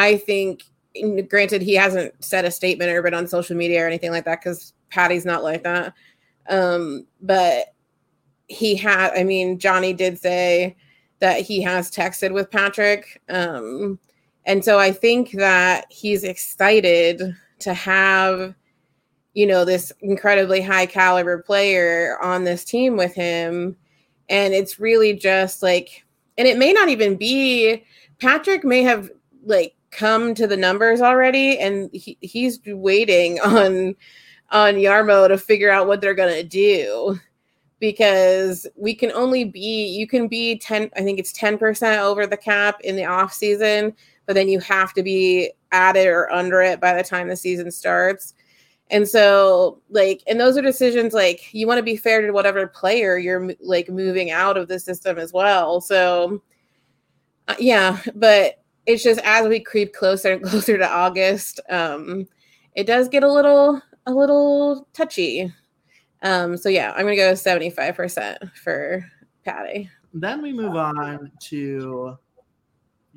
[0.00, 0.64] I think,
[1.28, 4.40] granted, he hasn't said a statement or been on social media or anything like that
[4.40, 5.92] because Patty's not like that.
[6.48, 7.74] Um, but
[8.48, 10.76] he had, I mean, Johnny did say
[11.18, 13.04] that he has texted with Patrik.
[13.28, 13.98] Um,
[14.46, 18.54] and so I think that he's excited to have,
[19.34, 23.76] you know, this incredibly high caliber player on this team with him.
[24.30, 26.04] And it's really just like,
[26.38, 27.84] and it may not even be
[28.18, 29.10] Patrik may have
[29.44, 33.94] like come to the numbers already and he, he's waiting on
[34.50, 37.18] on Jarmo to figure out what they're to do
[37.78, 42.36] because we can only be you can be 10 I think it's 10% over the
[42.36, 43.94] cap in the off season
[44.30, 47.34] but then you have to be at it or under it by the time the
[47.34, 48.34] season starts.
[48.90, 52.66] And so like and those are decisions like you want to be fair to whatever
[52.66, 55.80] player you're like moving out of the system as well.
[55.80, 56.42] So
[57.48, 62.26] uh, yeah, but it's just as we creep closer and closer to August, um,
[62.74, 65.52] it does get a little a little touchy.
[66.22, 69.04] Um, so yeah, I'm gonna go 75% for
[69.44, 69.88] Patty.
[70.12, 72.18] Then we move on to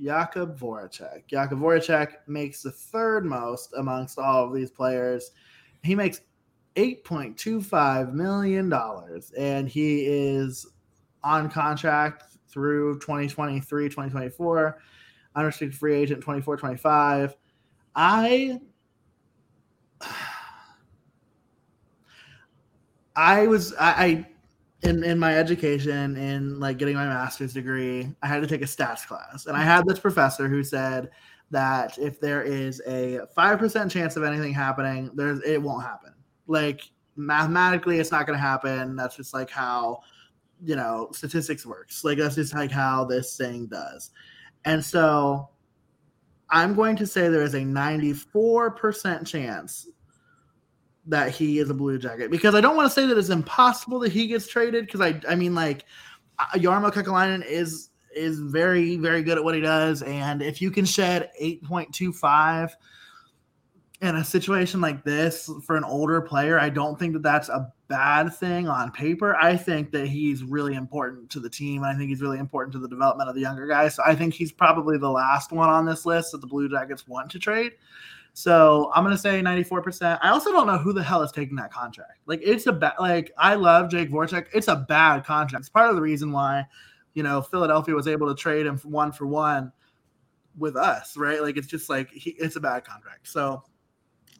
[0.01, 1.23] Jakub Voracek.
[1.31, 5.31] Jakub Voracek makes the third most amongst all of these players.
[5.83, 6.21] He makes
[6.75, 8.73] $8.25 million
[9.37, 10.65] and he is
[11.23, 14.79] on contract through 2023, 2024
[15.35, 17.35] unrestricted free agent 24 25.
[17.95, 18.59] I
[23.15, 24.27] I was I, I
[24.81, 28.65] in in my education in like getting my master's degree, I had to take a
[28.65, 31.09] stats class, and I had this professor who said
[31.53, 36.13] that if there is a five percent chance of anything happening, there's it won't happen.
[36.47, 36.81] Like
[37.15, 38.95] mathematically, it's not going to happen.
[38.95, 40.01] That's just like how
[40.63, 42.03] you know statistics works.
[42.03, 44.11] Like that's just like how this thing does.
[44.65, 45.49] And so
[46.49, 49.87] I'm going to say there is a 94% chance
[51.05, 53.99] that he is a Blue Jacket because I don't want to say that it's impossible
[53.99, 55.85] that he gets traded because I I mean like
[56.39, 60.71] uh, Jarmo Kekalainen is is very very good at what he does and if you
[60.71, 62.71] can shed 8.25
[64.03, 67.71] in a situation like this for an older player, I don't think that that's a
[67.87, 69.33] bad thing on paper.
[69.37, 71.83] I think that he's really important to the team.
[71.83, 73.95] And I think he's really important to the development of the younger guys.
[73.95, 77.07] So I think he's probably the last one on this list that the Blue Jackets
[77.07, 77.71] want to trade.
[78.33, 80.19] So I'm gonna say 94%.
[80.21, 82.19] I also don't know who the hell is taking that contract.
[82.25, 84.47] Like it's a bad like I love Jake Voracek.
[84.53, 85.61] It's a bad contract.
[85.61, 86.65] It's part of the reason why,
[87.13, 89.71] you know, Philadelphia was able to trade him one for one
[90.57, 91.41] with us, right?
[91.41, 93.27] Like it's just like he, it's a bad contract.
[93.27, 93.63] So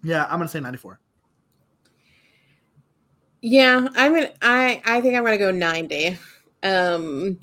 [0.04, 1.00] yeah, I'm gonna say 94.
[3.42, 6.18] Yeah, I'm gonna I I think I'm gonna go 90.
[6.64, 7.40] Um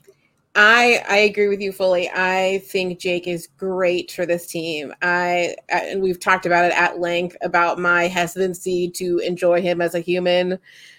[0.57, 2.11] I I agree with you fully.
[2.13, 4.93] I think Jake is great for this team.
[5.03, 9.95] I and we've talked about it at length about my hesitancy to enjoy him as
[9.95, 10.59] a human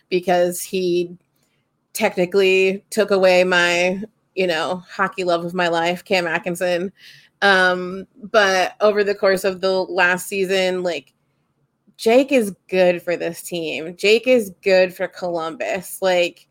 [0.10, 1.18] because he
[1.94, 4.02] technically took away my,
[4.36, 6.92] you know, hockey love of my life, Cam Atkinson.
[7.42, 11.14] Um, but over the course of the last season, like
[11.98, 13.96] Jake is good for this team.
[13.96, 16.02] Jake is good for Columbus.
[16.02, 16.48] Like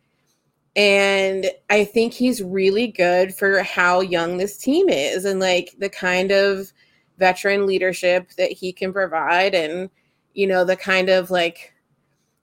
[0.77, 5.89] And I think he's really good for how young this team is and like the
[5.89, 6.73] kind of
[7.19, 9.91] veteran leadership that he can provide and
[10.35, 11.75] you know the kind of like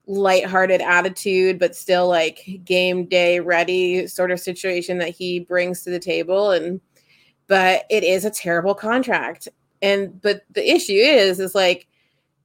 [0.07, 5.89] lighthearted attitude but still like game day ready sort of situation that he brings to
[5.89, 6.79] the table and
[7.47, 9.47] but it is a terrible contract
[9.81, 11.87] and but the issue is is like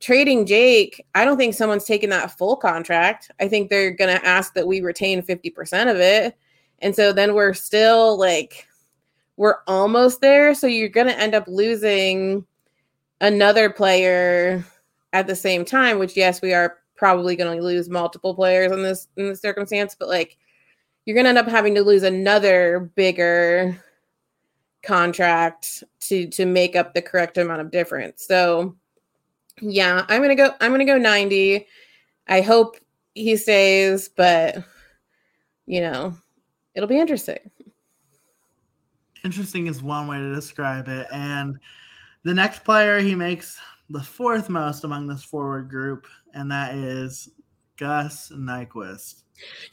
[0.02, 3.30] trading Jake, I don't think someone's taking that full contract.
[3.40, 6.36] I think they're to ask that we retain 50% of it.
[6.80, 8.66] And so then we're still like,
[9.36, 10.54] we're almost there.
[10.54, 12.44] So you're to end up losing
[13.20, 14.64] another player
[15.12, 18.82] at the same time, which, yes, we are probably going to lose multiple players in
[18.82, 20.38] this in this circumstance, but like
[21.05, 23.82] you're going to end up having to lose another bigger
[24.82, 28.26] contract to to make up the correct amount of difference.
[28.26, 28.76] So
[29.61, 30.51] yeah, I'm gonna go.
[30.61, 31.66] I'm gonna go 90.
[32.28, 32.76] I hope
[33.14, 34.62] he stays, but
[35.66, 36.14] you know,
[36.74, 37.38] it'll be interesting.
[39.24, 41.07] Interesting is one way to describe it.
[41.12, 41.59] And
[42.24, 43.59] the next player he makes
[43.90, 47.28] the fourth most among this forward group, and that is
[47.76, 49.22] Gus Nyquist.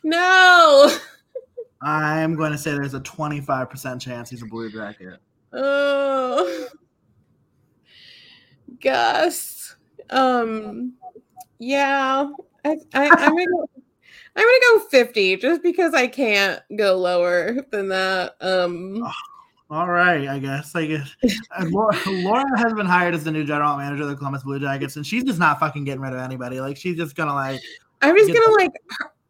[0.03, 0.95] No.
[1.82, 5.20] I'm going to say there's a 25% chance he's a Blue Jacket.
[5.53, 6.68] Oh.
[8.82, 9.76] Gus.
[10.10, 10.93] Um
[11.60, 12.30] yeah.
[12.66, 13.70] I, I I'm gonna go
[14.36, 18.36] I'm gonna go 50 just because I can't go lower than that.
[18.41, 19.12] Um oh,
[19.72, 20.76] all right, I guess.
[20.76, 21.16] I guess
[21.66, 24.96] Laura, Laura has been hired as the new general manager of the Columbus Blue Jackets,
[24.96, 26.60] and she's just not fucking getting rid of anybody.
[26.60, 27.62] Like she's just gonna like
[28.02, 28.72] I'm just gonna like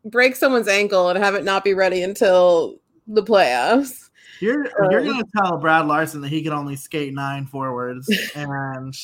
[0.05, 4.09] break someone's ankle and have it not be ready until the playoffs.
[4.39, 8.95] You're um, you're gonna tell Brad Larsen that he can only skate nine forwards and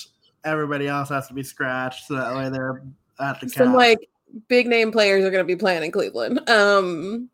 [0.46, 2.84] everybody else has to be scratched so that way they're
[3.20, 3.76] at the some cap.
[3.76, 4.10] like
[4.48, 6.48] big name players are gonna be playing in Cleveland.
[6.50, 7.30] Um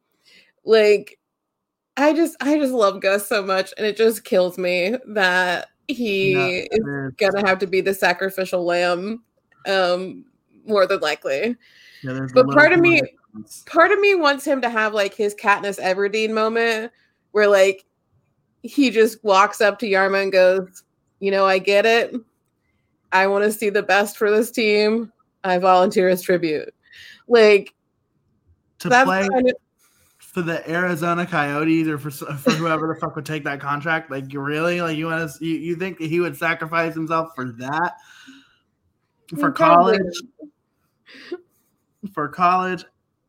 [0.66, 1.20] like
[1.98, 6.68] I just I just love Gus so much and it just kills me that he
[6.72, 9.24] no, is gonna have to be the sacrificial lamb
[9.68, 10.26] um
[10.66, 11.56] more than likely.
[12.04, 13.02] Yeah, but part of me
[13.66, 16.92] part of me wants him to have like his Katniss Everdeen moment
[17.32, 17.86] where like
[18.64, 20.84] he just walks up to Jarmo and goes,
[21.20, 22.14] "You know, I get it.
[23.12, 25.12] I want to see the best for this team.
[25.44, 26.74] I volunteer as tribute."
[27.28, 27.74] Like
[28.80, 29.56] to play kind of,
[30.32, 34.10] for the Arizona Coyotes or for for whoever the fuck would take that contract.
[34.10, 37.96] Like, really like you want to you, you think he would sacrifice himself for that
[39.40, 40.22] for college?
[42.14, 42.84] For college,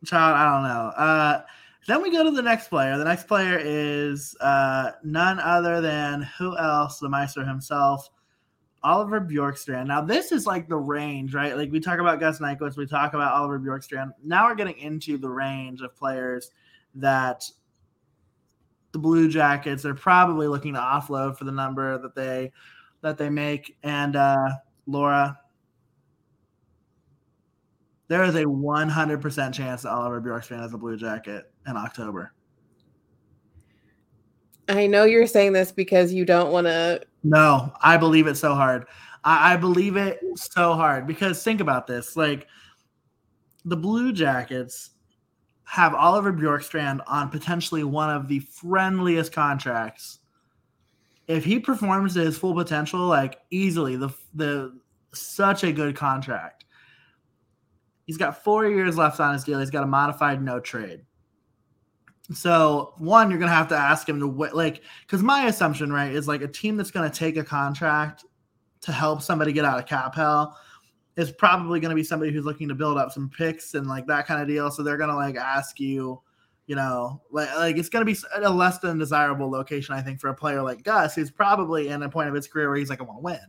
[0.05, 0.86] child, I don't know.
[0.96, 1.42] Uh,
[1.86, 2.96] then we go to the next player.
[2.96, 6.98] The next player is uh, none other than who else?
[6.98, 8.09] The Meister himself,
[8.82, 9.88] Oliver Bjorkstrand.
[9.88, 11.57] Now, this is like the range, right?
[11.57, 14.12] Like we talk about Gus Nyquist, we talk about Oliver Bjorkstrand.
[14.24, 16.50] Now we're getting into the range of players
[16.95, 17.45] that
[18.93, 22.53] the Blue Jackets are probably looking to offload for the number that they
[23.01, 23.76] that they make.
[23.82, 24.49] And uh,
[24.86, 25.38] Laura,
[28.09, 32.32] there is a 100% chance that Oliver Bjorkstrand has a blue jacket in October.
[34.68, 37.01] I know you're saying this because you don't want to.
[37.24, 38.86] No, I believe it so hard.
[39.24, 42.16] I, I believe it so hard because think about this.
[42.16, 42.47] Like
[43.64, 44.90] the Blue Jackets
[45.64, 50.18] have Oliver Bjorkstrand on potentially one of the friendliest contracts.
[51.28, 54.78] If he performs to his full potential, like easily, the the
[55.14, 56.64] such a good contract.
[58.06, 59.60] He's got four years left on his deal.
[59.60, 61.02] He's got a modified no trade.
[62.32, 66.12] So one, you're gonna have to ask him to wait, like, because my assumption, right,
[66.12, 68.24] is like a team that's gonna take a contract
[68.82, 70.58] to help somebody get out of cap hell
[71.16, 74.26] is probably gonna be somebody who's looking to build up some picks and like that
[74.26, 74.70] kind of deal.
[74.70, 76.20] So they're gonna like ask you,
[76.66, 80.28] you know, like like it's gonna be a less than desirable location, I think, for
[80.28, 83.00] a player like Gus, who's probably in a point of his career where he's like,
[83.00, 83.40] I want to win,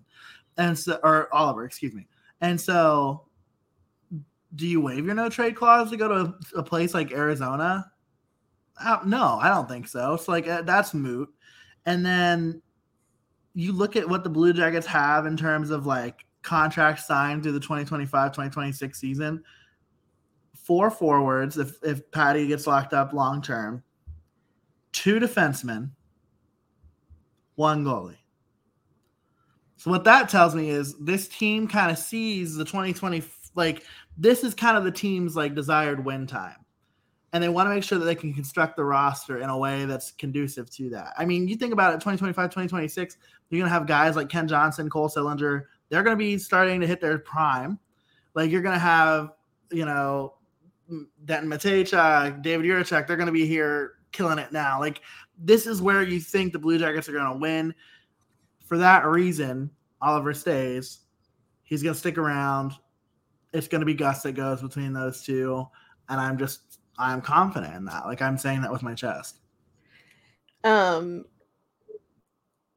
[0.58, 2.08] and so or Oliver, excuse me,
[2.42, 3.26] and so
[4.56, 6.16] do you waive your no trade clause to go to
[6.56, 7.90] a, a place like Arizona?
[8.80, 10.14] Uh, no, I don't think so.
[10.14, 11.30] It's like uh, that's moot.
[11.86, 12.62] And then
[13.54, 17.54] you look at what the Blue Jackets have in terms of like contracts signed through
[17.54, 19.44] the 2025-2026 season.
[20.54, 23.84] Four forwards if if Patty gets locked up long term.
[24.92, 25.90] Two defensemen,
[27.56, 28.18] one goalie.
[29.78, 33.22] So what that tells me is this team kind of sees the 2020
[33.56, 33.84] like
[34.18, 36.56] this is kind of the team's like desired win time.
[37.34, 39.86] And they want to make sure that they can construct the roster in a way
[39.86, 41.14] that's conducive to that.
[41.18, 43.18] I mean, you think about it 2025, 2026,
[43.50, 45.64] you're going to have guys like Kent Johnson, Cole Sillinger.
[45.94, 47.78] They're going to be starting to hit their prime.
[48.34, 49.34] Like you're going to have,
[49.72, 50.34] you know,
[51.26, 54.80] Denton Mateychuk, David Jiricek, they're going to be here killing it now.
[54.80, 55.02] Like
[55.38, 57.76] this is where you think the Blue Jackets are going to win.
[58.66, 59.70] For that reason,
[60.02, 61.02] Oliver stays.
[61.62, 62.72] He's going to stick around.
[63.54, 65.64] It's going to be Gus that goes between those two,
[66.10, 68.08] and I'm just I'm confident in that.
[68.08, 69.42] Like I'm saying that with my chest.
[70.64, 71.26] Um,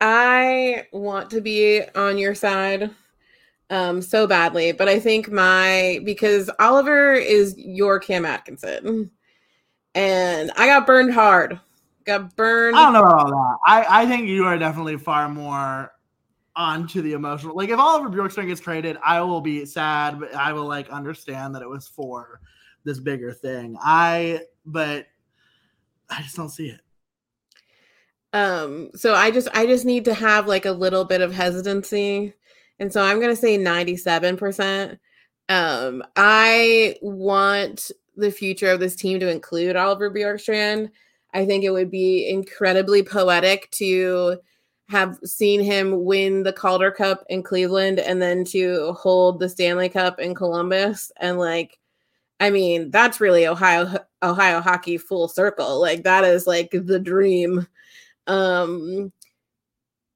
[0.03, 2.91] I want to be on your side
[3.71, 9.11] um so badly, but I think my because Oliver is your Cam Atkinson.
[9.95, 11.59] And I got burned hard.
[12.05, 12.77] Got burned.
[12.77, 13.57] I don't know about all that.
[13.67, 15.91] I, I think you are definitely far more
[16.55, 17.57] onto the emotional.
[17.57, 21.55] Like if Oliver Bjorkstrand gets traded, I will be sad, but I will like understand
[21.55, 22.41] that it was for
[22.85, 23.77] this bigger thing.
[23.81, 25.07] I but
[26.09, 26.81] I just don't see it.
[28.33, 32.35] Um, so I just I just need to have like a little bit of hesitancy.
[32.79, 34.99] And so I'm gonna say 97%.
[35.49, 40.91] Um, I want the future of this team to include Oliver Bjorkstrand.
[41.35, 44.39] I think it would be incredibly poetic to
[44.89, 49.89] have seen him win the Calder Cup in Cleveland and then to hold the Stanley
[49.89, 51.79] Cup in Columbus and like
[52.39, 57.67] I mean that's really Ohio Ohio hockey full circle like that is like the dream
[58.29, 59.13] um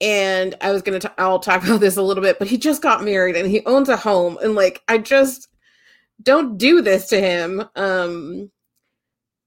[0.00, 3.04] and I was to I'll talk about this a little bit but he just got
[3.04, 5.48] married and he owns a home and like I just
[6.22, 8.50] don't do this to him um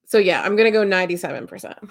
[0.06, 1.90] so yeah I'm to go 97%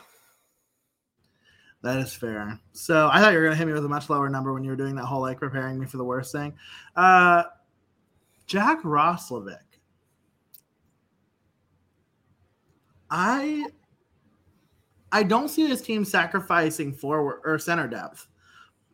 [1.82, 2.60] that is fair.
[2.72, 4.70] So I thought you were gonna hit me with a much lower number when you
[4.70, 6.54] were doing that whole like preparing me for the worst thing.
[6.94, 7.42] Uh,
[8.46, 9.58] Jack Roslovic.
[13.10, 13.66] I
[15.10, 18.28] I don't see this team sacrificing forward or center depth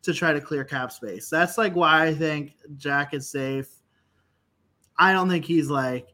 [0.03, 1.29] to try to clear cap space.
[1.29, 3.69] That's like why I think Jack is safe.
[4.99, 6.09] I don't think he's like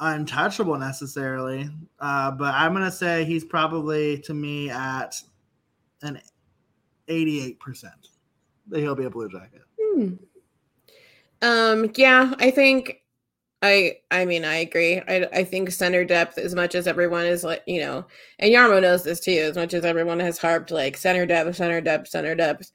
[0.00, 5.20] untouchable necessarily, uh, but I'm gonna say he's probably to me at
[6.02, 6.20] an
[7.08, 8.08] 88 percent
[8.68, 9.62] that he'll be a Blue Jacket.
[9.80, 10.14] Hmm.
[11.42, 11.90] Um.
[11.94, 13.02] Yeah, I think.
[13.62, 14.98] I I mean I agree.
[15.08, 18.06] I I think center depth as much as everyone is like you know,
[18.38, 19.32] and Jarmo knows this too.
[19.32, 22.70] As much as everyone has harped like center depth, center depth, center depth,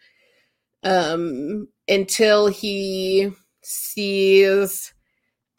[0.84, 3.32] um, until he
[3.64, 4.94] sees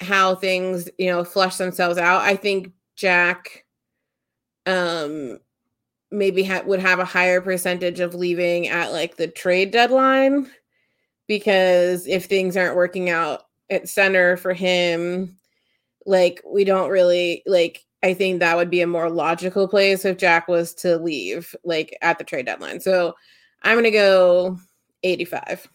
[0.01, 3.65] how things you know flush themselves out i think jack
[4.67, 5.39] um
[6.11, 10.51] maybe ha- would have a higher percentage of leaving at like the trade deadline
[11.29, 15.37] because if things aren't working out at center for him
[16.07, 20.19] like we don't really like i think that would be a more logical place if
[20.19, 23.15] jack was to leave like at the trade deadline so
[23.63, 24.59] i'm gonna go
[25.03, 25.69] 85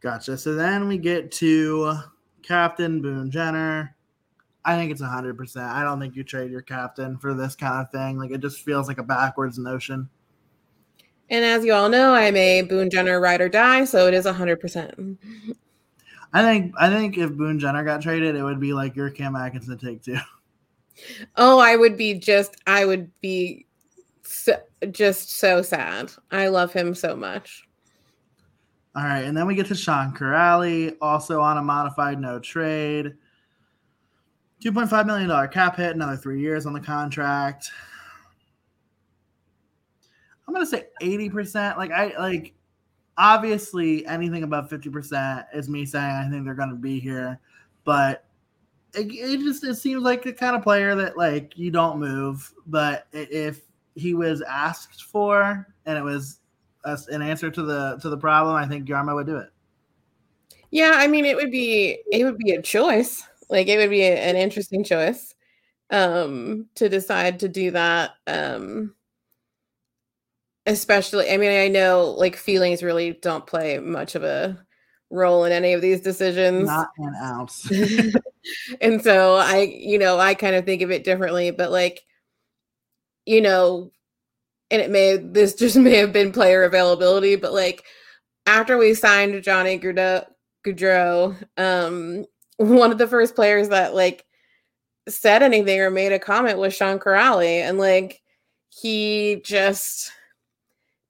[0.00, 2.00] gotcha so then we get to
[2.50, 3.94] captain Boone Jenner.
[4.64, 5.66] I think it's hundred percent.
[5.66, 8.18] I don't think you trade your captain for this kind of thing.
[8.18, 10.08] Like it just feels like a backwards notion.
[11.30, 14.26] And as you all know, I'm a Boone Jenner ride or die, so it is
[14.26, 15.18] hundred percent.
[16.32, 19.36] I think I think if Boone Jenner got traded, it would be like your Cam
[19.36, 20.16] Atkinson take two.
[21.36, 23.64] Oh, I would be just I would be
[24.22, 24.52] so,
[24.90, 26.12] just so sad.
[26.30, 27.62] I love him so much.
[28.94, 33.14] All right, and then we get to Sean Kuraly, also on a modified no trade.
[34.62, 37.70] $2.5 million cap hit, another three years on the contract.
[40.46, 41.76] I'm gonna say 80%.
[41.76, 42.52] Like I like
[43.20, 47.38] obviously anything above 50% is me saying I think they're gonna be here,
[47.84, 48.24] but
[48.94, 52.52] it, it just it seems like the kind of player that like you don't move,
[52.66, 53.60] but if
[53.94, 56.40] he was asked for and it was
[56.84, 59.50] an answer to the to the problem, I think Jarmo would do it.
[60.70, 63.22] Yeah, I mean, it would be it would be a choice.
[63.50, 65.34] Like it would be a, an interesting choice
[65.90, 68.12] um to decide to do that.
[68.26, 68.94] Um
[70.66, 74.58] especially, I mean, I know like feelings really don't play much of a
[75.10, 76.66] role in any of these decisions.
[76.66, 77.70] Not an ounce.
[78.80, 82.04] and so I, you know, I kind of think of it differently, but like,
[83.26, 83.90] you know,
[84.70, 87.84] and it may this just may have been player availability, but like
[88.46, 92.24] after we signed Johnny Gaudreau, um,
[92.56, 94.24] one of the first players that like
[95.08, 98.20] said anything or made a comment was Sean Kuraly, and like
[98.68, 100.12] he just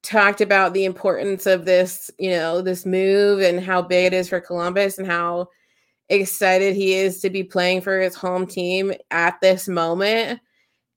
[0.02, 4.28] talked about the importance of this, you know, this move and how big it is
[4.28, 5.48] for Columbus and how
[6.08, 10.40] excited he is to be playing for his home team at this moment.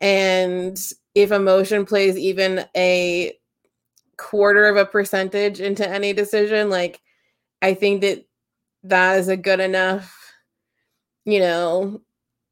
[0.01, 0.77] And
[1.15, 3.33] if emotion plays even a
[4.17, 7.01] quarter of a percentage into any decision, like
[7.61, 8.25] I think that
[8.83, 10.19] that is a good enough
[11.25, 12.01] you know,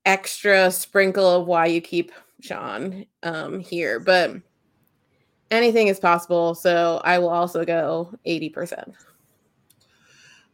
[0.06, 4.36] extra sprinkle of why you keep Sean um, here, but
[5.52, 6.56] anything is possible.
[6.56, 8.93] So I will also go 80%.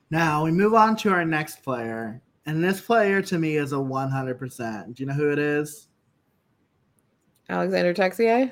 [0.10, 2.22] Now we move on to our next player.
[2.46, 4.96] And this player to me is a 100%.
[4.96, 5.88] Do you know who it is?
[7.50, 8.52] Alexander Texier?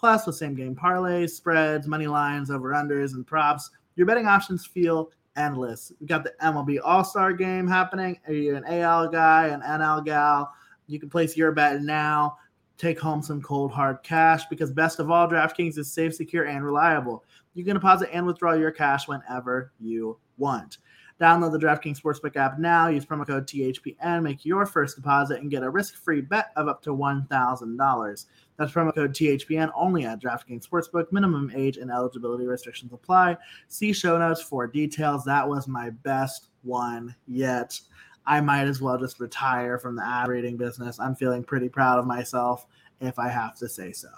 [0.00, 4.64] Plus, with same game parlays, spreads, money lines, over unders, and props, your betting options
[4.64, 5.92] feel endless.
[6.00, 8.18] We've got the MLB All Star game happening.
[8.26, 10.54] Are you an AL guy, an NL gal?
[10.86, 12.38] You can place your bet now.
[12.78, 16.64] Take home some cold hard cash because best of all, DraftKings is safe, secure, and
[16.64, 17.22] reliable.
[17.52, 20.78] You can deposit and withdraw your cash whenever you want.
[21.20, 22.88] Download the DraftKings Sportsbook app now.
[22.88, 24.22] Use promo code THPN.
[24.22, 28.26] Make your first deposit and get a risk-free bet of up to $1,000.
[28.56, 31.12] That's promo code THPN only at DraftKings Sportsbook.
[31.12, 33.36] Minimum age and eligibility restrictions apply.
[33.68, 35.24] See show notes for details.
[35.26, 37.78] That was my best one yet.
[38.26, 40.98] I might as well just retire from the ad reading business.
[40.98, 42.66] I'm feeling pretty proud of myself,
[43.00, 44.08] if I have to say so.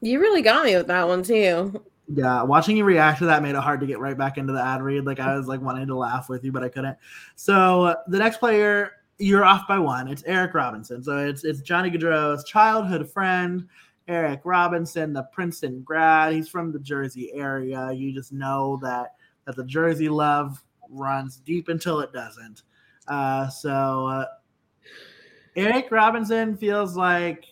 [0.00, 1.82] You really got me with that one too.
[2.12, 4.62] Yeah, watching you react to that made it hard to get right back into the
[4.62, 5.04] ad read.
[5.04, 6.96] Like I was like wanting to laugh with you, but I couldn't.
[7.36, 10.08] So the next player, you're off by one.
[10.08, 11.04] It's Eric Robinson.
[11.04, 13.68] So it's it's Johnny Gaudreau's childhood friend,
[14.08, 16.32] Eric Robinson, the Princeton grad.
[16.32, 17.92] He's from the Jersey area.
[17.92, 19.14] You just know that
[19.46, 22.62] that the Jersey love runs deep until it doesn't.
[23.06, 24.24] Uh, so uh,
[25.54, 27.44] Eric Robinson feels like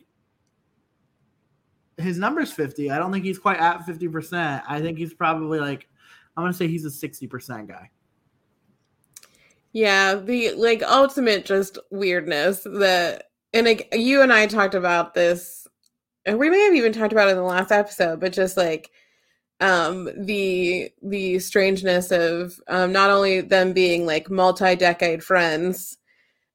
[1.98, 2.90] his number's 50.
[2.90, 4.62] I don't think he's quite at 50%.
[4.68, 5.88] I think he's probably like,
[6.36, 7.90] I'm going to say he's a 60% guy.
[9.72, 15.66] Yeah, the like ultimate just weirdness that, and like you and I talked about this,
[16.24, 18.90] and we may have even talked about it in the last episode, but just like,
[19.60, 25.98] um the the strangeness of um not only them being like multi-decade friends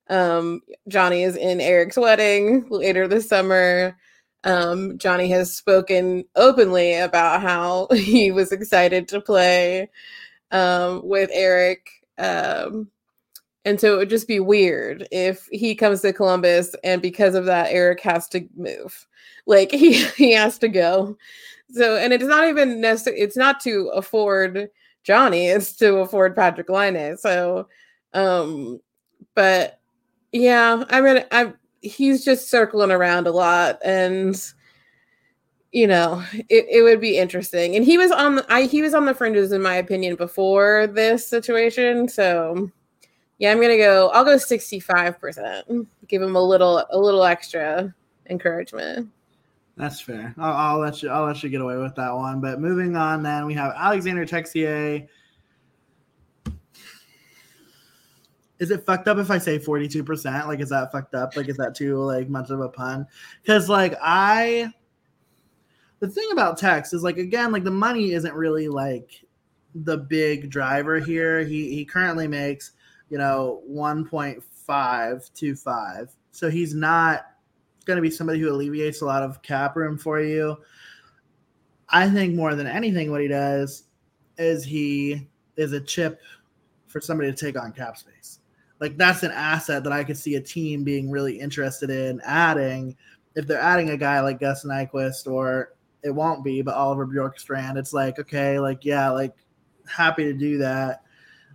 [0.10, 3.98] um johnny is in eric's wedding later this summer
[4.44, 9.90] um, Johnny has spoken openly about how he was excited to play
[10.52, 11.90] um, with Eric.
[12.18, 12.90] Um,
[13.66, 17.46] and so it would just be weird if he comes to Columbus and because of
[17.46, 19.08] that, Eric has to move.
[19.46, 21.18] Like he, he has to go.
[21.72, 24.70] So, and it's not even necessary, it's not to afford
[25.04, 27.18] Johnny, it's to afford Patrik Laine.
[27.18, 27.68] So,
[28.14, 28.80] um,
[29.34, 29.80] but
[30.32, 31.54] yeah, I mean, I
[31.84, 34.54] he's just circling around a lot and
[35.72, 37.76] you know it, it would be interesting.
[37.76, 40.88] And he was on the, I, he was on the fringes in my opinion before
[40.88, 42.08] this situation.
[42.08, 42.72] So
[43.40, 47.94] yeah i'm gonna go i'll go 65% give him a little a little extra
[48.30, 49.10] encouragement.
[49.76, 50.36] That's fair.
[50.38, 52.40] I'll, I'll let you i'll let you get away with that one.
[52.40, 55.08] But moving on then we have alexander texier
[58.60, 60.48] is it fucked up if I say 42%?
[60.48, 61.36] Like, is that fucked up?
[61.36, 63.06] Like, is that too like much of a pun?
[63.42, 64.72] Because like I
[66.00, 69.24] the thing about Tex is like again, like the money isn't really like
[69.74, 71.44] the big driver here.
[71.44, 72.72] He he currently makes,
[73.10, 76.16] you know, 1.525.
[76.32, 77.28] So he's not
[77.86, 80.58] gonna be somebody who alleviates a lot of cap room for you.
[81.90, 83.84] I think more than anything, what he does
[84.38, 85.28] is he
[85.58, 86.22] is a chip
[86.88, 88.40] for somebody to take on cap space
[88.80, 92.96] like that's an asset that I could see a team being really interested in adding.
[93.36, 97.78] If they're adding a guy like Gus Nyquist, or it won't be, but Oliver Bjorkstrand,
[97.78, 99.34] it's like okay, like yeah, like
[99.88, 101.04] happy to do that.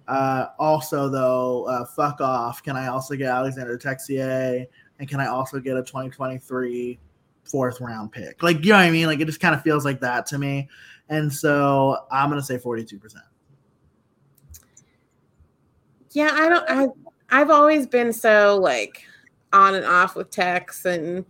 [0.08, 2.62] Uh, also, though, uh, fuck off.
[2.62, 4.66] Can I also get Alexander Texier?
[4.98, 6.98] And can I also get a 2023
[7.44, 8.42] fourth round pick?
[8.42, 9.06] Like, you know what I mean?
[9.06, 10.68] Like, it just kind of feels like that to me.
[11.10, 13.16] And so I'm going to say 42%.
[16.12, 19.04] Yeah, I don't, I, I've always been so like
[19.52, 21.24] on and off with Tex and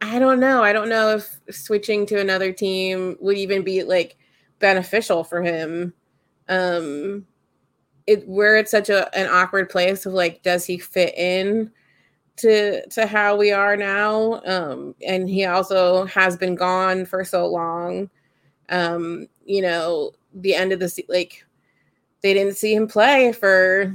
[0.00, 0.62] I don't know.
[0.62, 4.16] I don't know if switching to another team would even be like
[4.58, 5.94] beneficial for him.
[6.48, 7.26] Um
[8.06, 11.70] it we're at such a an awkward place of like does he fit in
[12.36, 17.46] to to how we are now um and he also has been gone for so
[17.46, 18.10] long
[18.70, 21.43] um you know the end of the like
[22.24, 23.94] they didn't see him play for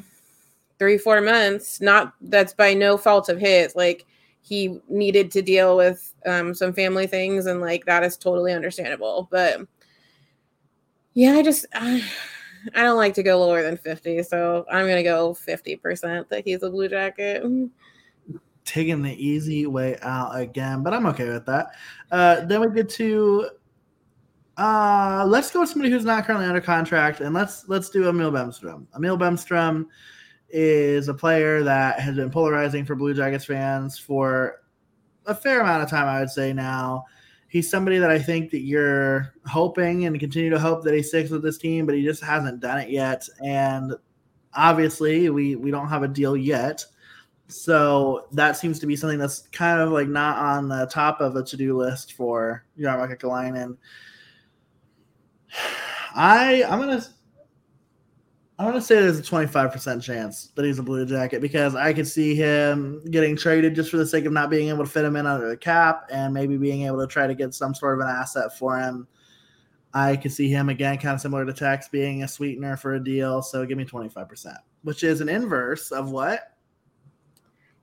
[0.77, 1.82] three, four months.
[1.82, 3.75] Not that's by no fault of his.
[3.75, 4.05] Like
[4.41, 9.27] he needed to deal with um, some family things, and like that is totally understandable.
[9.32, 9.61] But
[11.15, 12.03] yeah, I just I,
[12.75, 16.45] I don't like to go lower than fifty, so I'm gonna go fifty percent that
[16.45, 17.43] he's a Blue Jacket.
[18.63, 21.71] Taking the easy way out again, but I'm okay with that.
[22.11, 23.49] Uh, then we get to
[24.60, 28.30] uh, let's go with somebody who's not currently under contract, and let's let's do Emil
[28.30, 28.86] Bemstrom.
[28.93, 29.86] Emil Bemstrom
[30.49, 34.62] is a player that has been polarizing for Blue Jackets fans for
[35.28, 37.05] a fair amount of time, I would say now.
[37.47, 41.30] He's somebody that I think that you're hoping and continue to hope that he sticks
[41.32, 43.28] with this team, but he just hasn't done it yet.
[43.43, 43.93] And
[44.53, 46.84] obviously, we we don't have a deal yet.
[47.47, 51.38] So that seems to be something that's kind of like not on the top of
[51.38, 53.78] a to-do list for Jarmo Kekalainen.
[56.16, 57.04] I I'm gonna
[58.60, 62.08] I'm gonna say there's a 25% chance that he's a Blue Jacket because I could
[62.08, 65.16] see him getting traded just for the sake of not being able to fit him
[65.16, 68.06] in under the cap and maybe being able to try to get some sort of
[68.06, 69.08] an asset for him.
[69.93, 73.04] I could see him again, kind of similar to Tex, being a sweetener for a
[73.04, 73.41] deal.
[73.41, 76.54] So give me 25%, which is an inverse of what?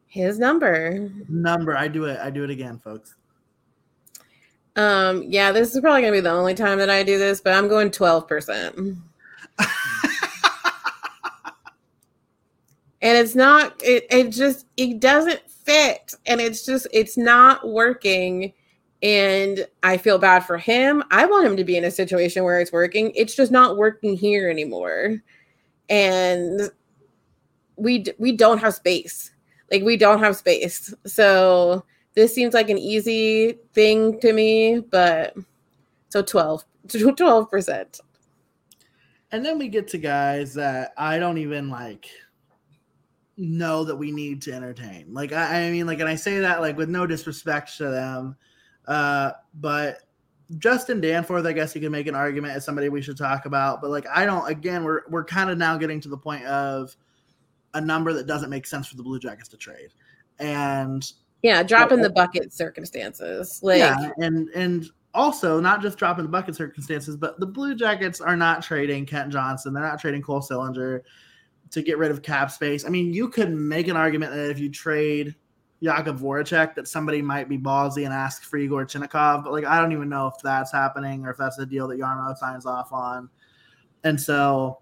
[0.07, 1.11] His number.
[1.29, 1.75] Number.
[1.75, 2.21] I do it.
[2.21, 3.17] I do it again, folks.
[4.77, 7.55] Um, yeah, this is probably gonna be the only time that I do this, but
[7.55, 8.97] I'm going 12%.
[13.03, 18.53] and it's not it, it just it doesn't fit and it's just it's not working
[19.03, 21.03] and i feel bad for him.
[21.11, 23.13] I want him to be in a situation where it's working.
[23.15, 25.23] It's just not working here anymore.
[25.89, 26.71] And
[27.77, 29.31] we we don't have space.
[29.71, 30.93] Like we don't have space.
[31.07, 31.85] So
[32.17, 35.37] this seems like an easy thing to me but
[36.09, 38.01] so 12 12%
[39.33, 42.09] and then we get to guys that i don't even like
[43.37, 45.13] know that we need to entertain.
[45.13, 48.37] Like I, I mean, like, and I say that like with no disrespect to them,
[48.87, 50.01] uh, but
[50.59, 53.81] Justin Danforth, I guess you could make an argument as somebody we should talk about.
[53.81, 54.49] But like, I don't.
[54.49, 56.97] Again, we're we're kind of now getting to the point of
[57.75, 59.91] a number that doesn't make sense for the Blue Jackets to trade,
[60.39, 61.13] and
[61.47, 66.57] yeah, dropping the bucket circumstances, like yeah, and and also not just dropping the bucket
[66.57, 69.73] circumstances, but the Blue Jackets are not trading Kent Johnson.
[69.73, 71.03] They're not trading Cole Sillinger
[71.71, 72.85] to get rid of cap space.
[72.85, 75.37] I mean, you could make an argument that if you trade
[75.85, 79.81] Jakub Voracek, that somebody might be ballsy and ask for Yegor Chinakhov, but like I
[79.81, 82.93] don't even know if that's happening or if that's the deal that Jarmo signs off
[82.93, 83.31] on.
[84.03, 84.81] And so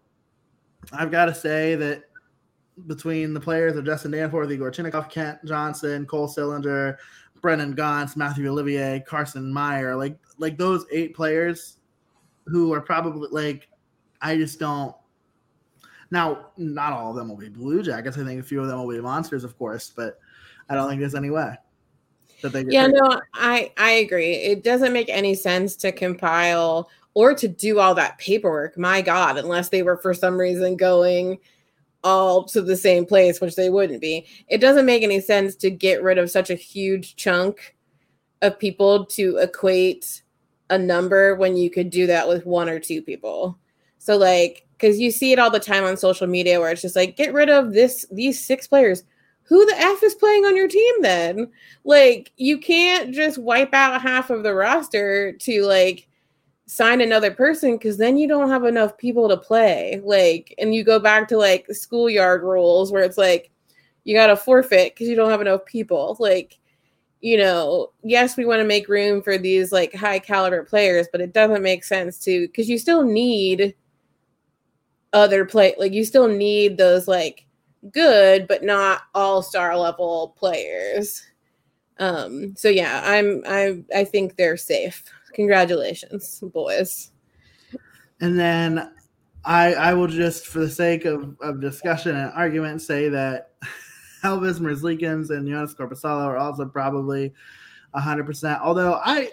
[0.94, 2.04] I've got to say that
[2.86, 6.96] between the players of Justin Danforth, Yegor Chinakhov, Kent Johnson, Cole Sillinger,
[7.40, 11.78] Brendan Gaunce, Mathieu Olivier, Carson Meyer, like like those eight players
[12.46, 13.68] who are probably like
[14.20, 14.94] I just don't
[16.10, 18.16] now, not all of them will be Blue Jackets.
[18.16, 20.18] I think a few of them will be monsters, of course, but
[20.68, 21.56] I don't think there's any way
[22.40, 22.64] that they.
[22.68, 24.34] yeah, no, I I agree.
[24.34, 28.78] It doesn't make any sense to compile or to do all that paperwork.
[28.78, 31.38] My God, unless they were for some reason going
[32.04, 34.26] all to the same place, which they wouldn't be.
[34.48, 37.74] It doesn't make any sense to get rid of such a huge chunk
[38.42, 40.22] of people to equate
[40.70, 43.58] a number when you could do that with one or two people.
[43.98, 46.96] So like because you see it all the time on social media where it's just
[46.96, 49.02] like get rid of this these six players
[49.44, 51.50] who the f is playing on your team then
[51.84, 56.08] like you can't just wipe out half of the roster to like
[56.66, 60.82] sign another person because then you don't have enough people to play like and you
[60.82, 63.50] go back to like schoolyard rules where it's like
[64.04, 66.58] you got to forfeit because you don't have enough people like
[67.20, 71.20] you know yes we want to make room for these like high caliber players but
[71.20, 73.74] it doesn't make sense to because you still need
[75.12, 77.44] other play like you still need those like
[77.92, 81.22] good but not all star level players.
[81.98, 85.04] Um so yeah i'm i i think they're safe
[85.34, 87.12] congratulations boys
[88.20, 88.92] and then
[89.44, 93.52] i i will just for the sake of, of discussion and argument say that
[94.22, 97.32] elvis merzlikins and Joonas Korpisalo are also probably
[97.94, 99.30] 100% although i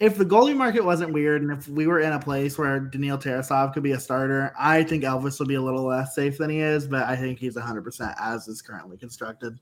[0.00, 3.16] if the goalie market wasn't weird and if we were in a place where Daniil
[3.16, 6.50] Tarasov could be a starter, I think Elvis would be a little less safe than
[6.50, 9.58] he is, but I think he's 100% as is currently constructed.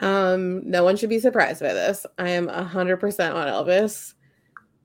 [0.00, 2.06] Um, no one should be surprised by this.
[2.18, 4.14] I am 100% on Elvis.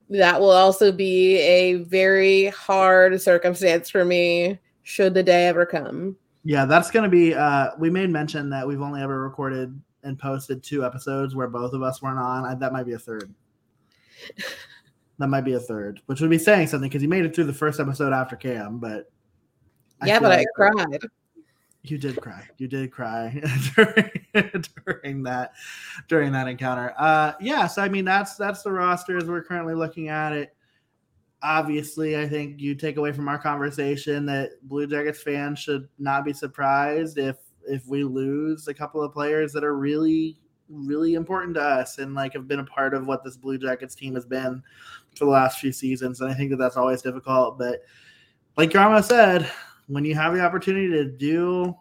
[0.10, 6.16] That will also be a very hard circumstance for me should the day ever come.
[6.44, 10.20] Yeah, that's going to be uh we made mention that we've only ever recorded and
[10.20, 12.46] posted two episodes where both of us weren't on.
[12.46, 13.34] I, that might be a third.
[15.18, 17.46] That might be a third, which would be saying something because you made it through
[17.46, 19.10] the first episode after Cam, but
[20.06, 21.02] yeah, but like I cried.
[21.84, 22.46] You did cry.
[22.58, 23.42] You did cry
[24.86, 25.54] during, that
[26.08, 26.94] during that encounter.
[26.98, 30.56] Uh yeah, so I mean that's that's the roster as we're currently looking at it.
[31.42, 36.26] Obviously, I think you take away from our conversation that Blue Jackets fans should not
[36.26, 41.56] be surprised if if we lose a couple of players that are really really important
[41.56, 44.26] to us and like have been a part of what this Blue Jackets team has
[44.26, 44.62] been
[45.16, 46.22] for the last few seasons.
[46.22, 47.58] And I think that that's always difficult.
[47.58, 47.82] But
[48.58, 49.50] like Jarmo said,
[49.88, 51.76] when you have the opportunity to do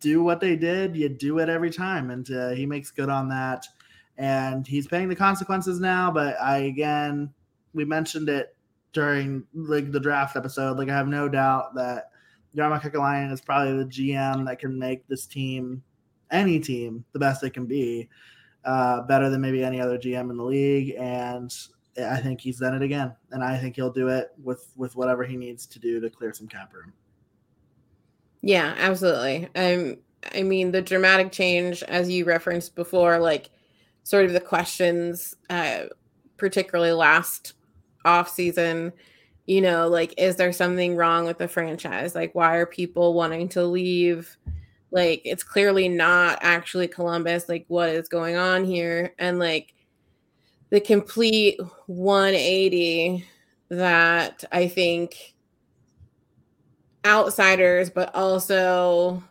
[0.00, 3.28] do what they did, you do it every time, and uh, he makes good on
[3.28, 3.66] that.
[4.16, 6.10] And he's paying the consequences now.
[6.10, 7.32] But I again,
[7.72, 8.56] we mentioned it
[8.92, 10.78] during like the draft episode.
[10.78, 12.10] Like I have no doubt that
[12.56, 15.82] Jarmo Kekalainen is probably the GM that can make this team,
[16.30, 18.08] any team, the best it can be,
[18.64, 20.94] uh, better than maybe any other GM in the league.
[20.98, 21.54] And
[21.98, 25.24] I think he's done it again, and I think he'll do it with with whatever
[25.24, 26.92] he needs to do to clear some cap room.
[28.42, 29.48] Yeah, absolutely.
[29.54, 29.96] Um,
[30.34, 33.50] I mean, the dramatic change, as you referenced before, like
[34.02, 35.84] sort of the questions, uh,
[36.36, 37.54] particularly last
[38.04, 38.92] off season,
[39.46, 42.14] you know, like, is there something wrong with the franchise?
[42.14, 44.36] Like, why are people wanting to leave?
[44.90, 47.48] Like, it's clearly not actually Columbus.
[47.48, 49.14] Like, what is going on here?
[49.18, 49.74] And like
[50.70, 53.24] the complete 180
[53.70, 55.34] that I think
[57.04, 59.22] outsiders, but also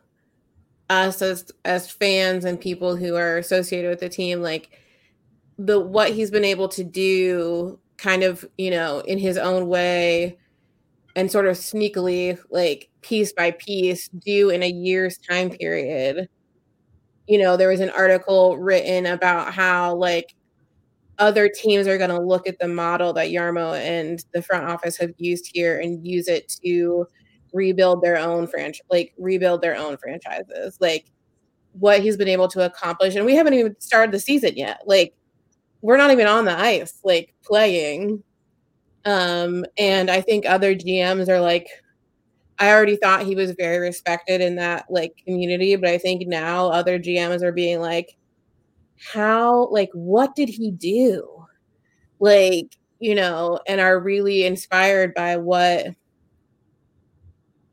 [0.89, 4.79] us as as fans and people who are associated with the team, like
[5.57, 10.37] the what he's been able to do kind of, you know, in his own way
[11.15, 16.29] and sort of sneakily, like piece by piece, do in a year's time period.
[17.27, 20.35] You know, there was an article written about how like
[21.19, 24.97] other teams are going to look at the model that Jarmo and the front office
[24.97, 27.05] have used here and use it to
[27.53, 30.77] rebuild their own franchise, like rebuild their own franchises.
[30.79, 31.05] Like
[31.73, 34.81] what he's been able to accomplish, and we haven't even started the season yet.
[34.85, 35.13] Like
[35.81, 38.23] we're not even on the ice, like playing.
[39.05, 41.67] Um, and I think other GMs are like,
[42.59, 46.67] I already thought he was very respected in that like community, but I think now
[46.67, 48.17] other GMs are being like,
[49.13, 51.45] how, like, what did he do?
[52.19, 55.95] Like, you know, and are really inspired by what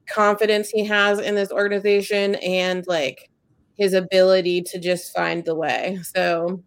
[0.08, 3.30] confidence he has in this organization and like
[3.76, 5.98] his ability to just find the way.
[6.02, 6.62] So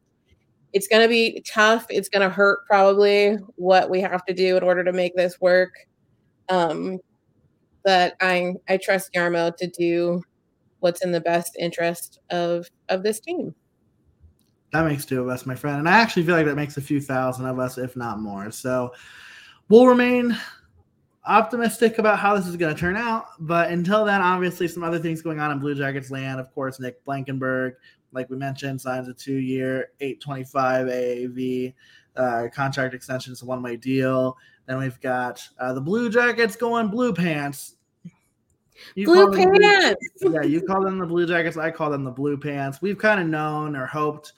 [0.74, 1.86] it's going to be tough.
[1.90, 5.40] It's going to hurt probably what we have to do in order to make this
[5.42, 5.74] work.
[6.50, 7.00] Um,
[7.84, 10.22] but I I trust Jarmo to do
[10.80, 13.56] what's in the best interest of of this team.
[14.72, 16.82] That makes two of us, my friend, and I actually feel like that makes a
[16.82, 18.52] few thousand of us, if not more.
[18.52, 18.94] So
[19.70, 20.38] we'll remain
[21.26, 23.26] optimistic about how this is going to turn out.
[23.39, 26.39] But until then, obviously, some other things going on in Blue Jackets land.
[26.39, 27.76] Of course, Nick Blankenburg,
[28.11, 31.74] like we mentioned, signs a two year, 825 AAV
[32.15, 33.32] uh, contract extension.
[33.32, 34.38] It's a one way deal.
[34.65, 37.76] Then we've got uh, the Blue Jackets going blue pants.
[38.95, 39.99] You blue pants.
[40.22, 41.57] Blue, yeah, you call them the Blue Jackets.
[41.57, 42.82] I call them the Blue Pants.
[42.82, 44.34] We've kind of known or hoped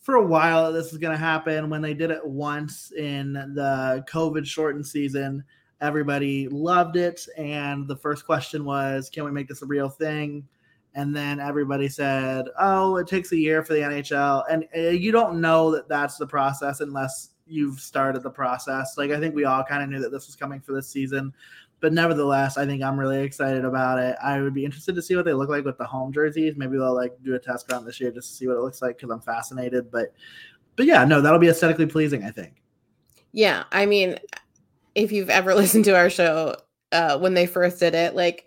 [0.00, 1.70] for a while that this is going to happen.
[1.70, 5.44] When they did it once in the COVID shortened season,
[5.80, 7.26] Everybody loved it.
[7.36, 10.46] And the first question was, can we make this a real thing?
[10.94, 14.44] And then everybody said, oh, it takes a year for the NHL.
[14.50, 18.98] And uh, you don't know that that's the process unless you've started the process.
[18.98, 21.32] Like, I think we all kind of knew that this was coming for this season.
[21.80, 24.16] But nevertheless, I think I'm really excited about it.
[24.22, 26.54] I would be interested to see what they look like with the home jerseys.
[26.56, 28.82] Maybe they'll like do a test run this year just to see what it looks
[28.82, 29.90] like because I'm fascinated.
[29.90, 30.12] But
[30.74, 32.62] but yeah, no, that'll be aesthetically pleasing, I think.
[33.32, 34.18] Yeah, I mean,
[34.98, 36.56] if you've ever listened to our show
[36.92, 38.44] uh, when they first did it, like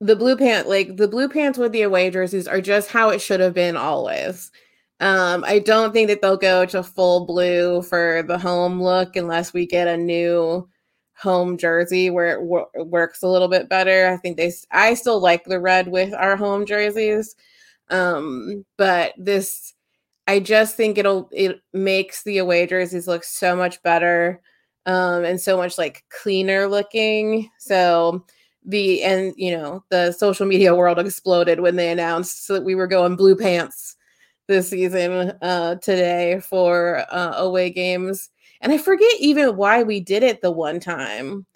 [0.00, 3.20] the blue pant, like the blue pants with the away jerseys are just how it
[3.20, 4.50] should have been always.
[4.98, 9.52] Um, I don't think that they'll go to full blue for the home look unless
[9.52, 10.68] we get a new
[11.14, 14.08] home jersey where it w- works a little bit better.
[14.08, 17.36] I think they, I still like the red with our home jerseys.
[17.90, 19.74] Um, but this,
[20.26, 24.40] I just think it'll, it makes the away jerseys look so much better
[24.86, 27.50] um, and so much like cleaner looking.
[27.58, 28.24] So
[28.64, 32.86] the and you know the social media world exploded when they announced that we were
[32.86, 33.96] going blue pants
[34.48, 38.30] this season uh, today for uh, away games.
[38.60, 41.46] And I forget even why we did it the one time.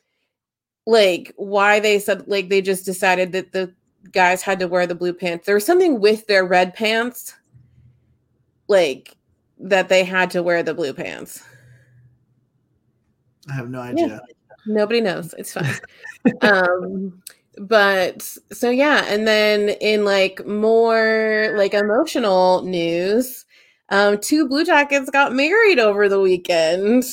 [0.86, 3.72] Like why they said like they just decided that the
[4.12, 5.46] guys had to wear the blue pants.
[5.46, 7.34] There was something with their red pants,
[8.66, 9.16] like
[9.58, 11.44] that they had to wear the blue pants.
[13.50, 14.06] I have no idea.
[14.06, 14.18] Yeah.
[14.66, 15.34] Nobody knows.
[15.38, 15.74] It's fine.
[16.42, 17.22] um,
[17.58, 18.22] but
[18.52, 23.44] so yeah, and then in like more like emotional news,
[23.90, 27.04] um, two Blue Jackets got married over the weekend.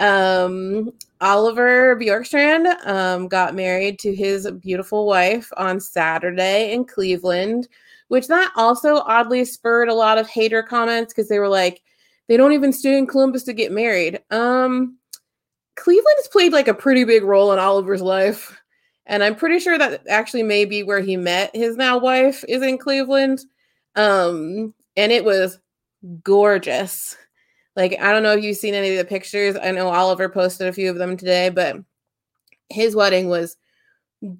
[0.00, 7.68] Um, Oliver Bjorkstrand um, got married to his beautiful wife on Saturday in Cleveland,
[8.08, 11.82] which that also oddly spurred a lot of hater comments because they were like,
[12.28, 14.20] they don't even stay in Columbus to get married.
[14.30, 14.98] Um,
[15.76, 18.60] Cleveland has played like a pretty big role in Oliver's life.
[19.06, 22.62] And I'm pretty sure that actually may be where he met his now wife is
[22.62, 23.44] in Cleveland.
[23.96, 25.58] Um, and it was
[26.22, 27.16] gorgeous.
[27.76, 29.56] Like, I don't know if you've seen any of the pictures.
[29.56, 31.76] I know Oliver posted a few of them today, but
[32.70, 33.56] his wedding was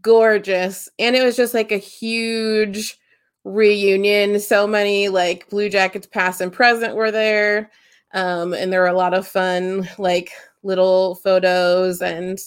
[0.01, 0.89] gorgeous.
[0.99, 2.99] And it was just like a huge
[3.45, 4.41] reunion.
[4.41, 7.70] So many like Blue Jackets past and present were there.
[8.14, 10.30] Um, and there were a lot of fun, like
[10.64, 12.02] little photos.
[12.02, 12.38] And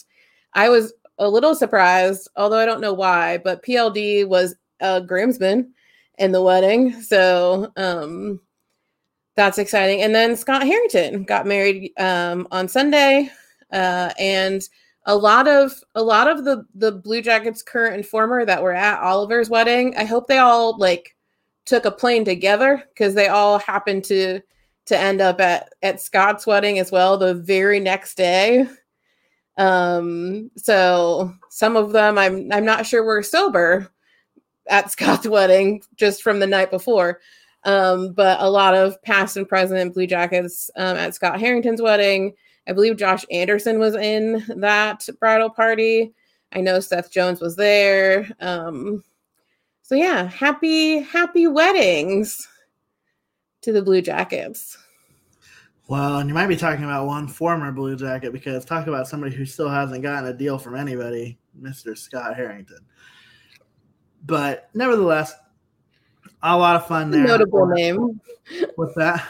[0.54, 5.74] I was a little surprised, although I don't know why, but PLD was a groomsman
[6.18, 7.02] in the wedding.
[7.02, 8.40] So um,
[9.36, 10.02] that's exciting.
[10.02, 13.30] And then Scott Harrington got married um, on Sunday.
[13.72, 14.68] Uh, and
[15.08, 18.74] a lot of a lot of the the Blue Jackets current and former that were
[18.74, 21.16] at Oliver's wedding, I hope they all like
[21.66, 24.42] took a plane together because they all happened to
[24.88, 28.68] to end up at at Scott's wedding as well the very next day.
[29.58, 33.90] Um, so some of them I'm I'm not sure were sober
[34.70, 37.20] at Scott's wedding just from the night before.
[37.64, 42.34] Um, but a lot of past and present Blue Jackets um, at Scott Harrington's wedding.
[42.68, 46.14] I believe Josh Anderson was in that bridal party.
[46.54, 48.30] I know Seth Jones was there.
[48.40, 49.04] Um,
[49.82, 52.48] so yeah, happy happy weddings
[53.68, 54.78] to the Blue Jackets.
[55.90, 59.36] Well, and you might be talking about one former Blue Jacket because talk about somebody
[59.36, 61.98] who still hasn't gotten a deal from anybody, Mr.
[61.98, 62.80] Scott Harrington.
[64.26, 65.34] But nevertheless,
[66.42, 67.28] a lot of fun there.
[67.28, 68.22] Notable name.
[68.76, 69.28] What's that?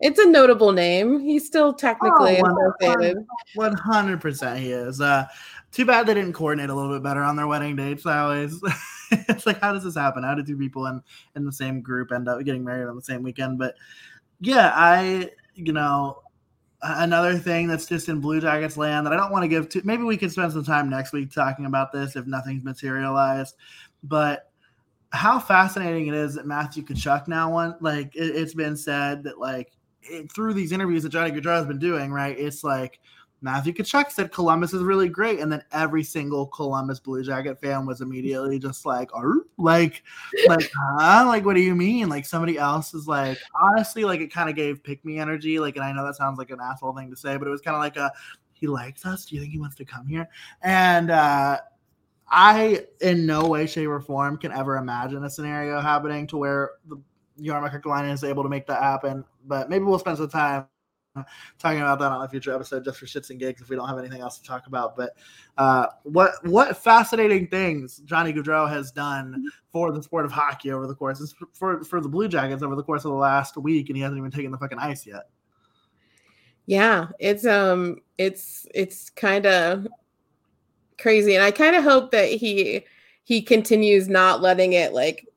[0.00, 1.20] It's a notable name.
[1.20, 3.18] He's still technically oh, associated.
[3.54, 5.02] One hundred percent, he is.
[5.02, 5.26] Uh,
[5.72, 8.06] too bad they didn't coordinate a little bit better on their wedding dates.
[8.06, 8.62] I always,
[9.28, 10.22] it's like, how does this happen?
[10.22, 11.02] How do two people in
[11.36, 13.58] in the same group end up getting married on the same weekend?
[13.58, 13.74] But
[14.40, 16.22] yeah, I, you know,
[16.82, 19.82] another thing that's just in Blue Jackets land that I don't want to give to.
[19.84, 23.56] Maybe we can spend some time next week talking about this if nothing's materialized.
[24.02, 24.50] But
[25.12, 27.76] how fascinating it is that Matthew Tkachuk now won.
[27.80, 31.66] Like it, has been said that like it, through these interviews that Johnny Gaudreau has
[31.66, 32.38] been doing, right?
[32.38, 33.00] It's like
[33.44, 37.84] Matthew Tkachuk said Columbus is really great, and then every single Columbus Blue Jacket fan
[37.84, 39.10] was immediately just like,
[39.58, 40.02] like,
[40.48, 41.26] like, huh?
[41.26, 42.08] Like, what do you mean?
[42.08, 45.58] Like somebody else is like, honestly, like it kind of gave pick me energy.
[45.58, 47.60] Like, and I know that sounds like an asshole thing to say, but it was
[47.60, 48.10] kind of like a,
[48.54, 49.26] he likes us.
[49.26, 50.26] Do you think he wants to come here?
[50.62, 51.58] And uh
[52.30, 56.70] I, in no way, shape, or form, can ever imagine a scenario happening to where
[56.88, 56.96] the
[57.40, 59.22] Jarmo Kekalainen is able to make that happen.
[59.46, 60.66] But maybe we'll spend some time
[61.58, 63.88] talking about that on a future episode just for shits and gigs if we don't
[63.88, 64.96] have anything else to talk about.
[64.96, 65.16] But
[65.58, 70.86] uh, what what fascinating things Johnny Gaudreau has done for the sport of hockey over
[70.86, 73.96] the course for for the Blue Jackets over the course of the last week, and
[73.96, 75.28] he hasn't even taken the fucking ice yet.
[76.66, 79.86] Yeah, it's um, it's it's kind of
[80.98, 82.84] crazy, and I kind of hope that he
[83.24, 85.28] he continues not letting it like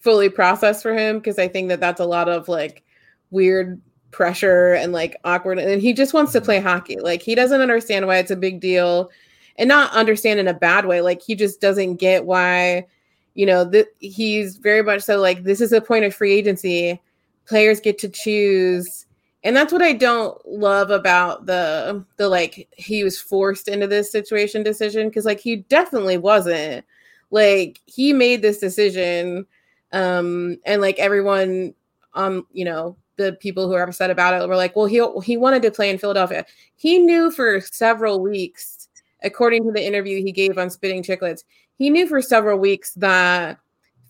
[0.00, 2.82] fully process for him because I think that that's a lot of like
[3.30, 3.80] weird
[4.12, 7.00] pressure and like awkward and he just wants to play hockey.
[7.00, 9.10] Like he doesn't understand why it's a big deal
[9.56, 11.00] and not understand in a bad way.
[11.00, 12.86] Like he just doesn't get why
[13.34, 17.00] you know that he's very much so like this is a point of free agency.
[17.46, 19.06] Players get to choose.
[19.44, 24.12] And that's what i don't love about the the like he was forced into this
[24.12, 26.84] situation decision because like he definitely wasn't.
[27.30, 29.46] Like he made this decision
[29.92, 31.74] um and like everyone
[32.14, 35.36] um you know the people who are upset about it were like, well, he he
[35.36, 36.44] wanted to play in Philadelphia.
[36.76, 38.88] He knew for several weeks,
[39.22, 41.44] according to the interview he gave on Spittin' Chicklets,
[41.76, 43.58] he knew for several weeks that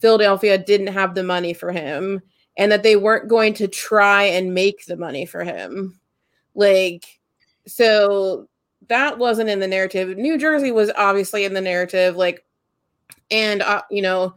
[0.01, 2.21] Philadelphia didn't have the money for him
[2.59, 5.99] and that they weren't going to try and make the money for him.
[6.55, 7.21] Like,
[7.67, 8.49] so
[8.89, 10.17] that wasn't in the narrative.
[10.19, 12.45] New Jersey was obviously in the narrative, like,
[13.31, 14.35] and uh, you know,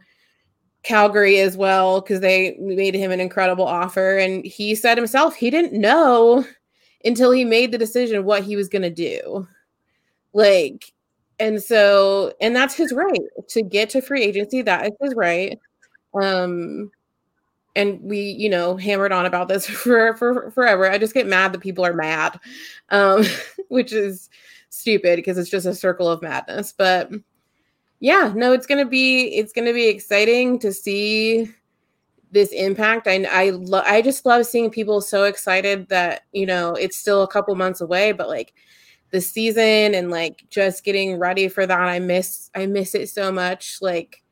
[0.86, 4.18] Calgary as well because they made him an incredible offer.
[4.18, 6.44] And he said himself he didn't know
[7.04, 9.48] until he made the decision what he was going to do.
[10.32, 10.92] Like,
[11.40, 13.18] and so, and that's his right
[13.48, 14.62] to get to free agency.
[14.62, 15.58] That is his right.
[16.14, 16.92] Um,
[17.74, 20.88] and we, you know, hammered on about this for, for forever.
[20.88, 22.38] I just get mad that people are mad.
[22.90, 23.24] Um,
[23.68, 24.30] which is
[24.68, 26.72] stupid because it's just a circle of madness.
[26.72, 27.10] But
[28.00, 31.50] yeah, no, it's gonna be it's gonna be exciting to see
[32.32, 33.06] this impact.
[33.08, 37.22] I I lo- I just love seeing people so excited that you know it's still
[37.22, 38.54] a couple months away, but like
[39.10, 41.80] the season and like just getting ready for that.
[41.80, 43.78] I miss I miss it so much.
[43.80, 44.22] Like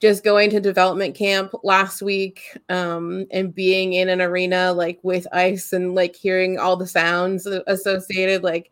[0.00, 5.26] just going to development camp last week um, and being in an arena like with
[5.32, 8.70] ice and like hearing all the sounds associated like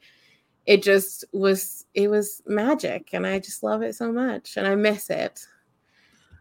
[0.67, 4.75] it just was it was magic and i just love it so much and i
[4.75, 5.47] miss it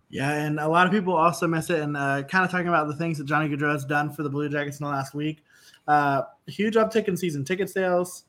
[0.10, 2.88] yeah and a lot of people also miss it and uh, kind of talking about
[2.88, 5.44] the things that johnny gaudreau has done for the blue jackets in the last week
[5.88, 8.26] uh, huge uptick in season ticket sales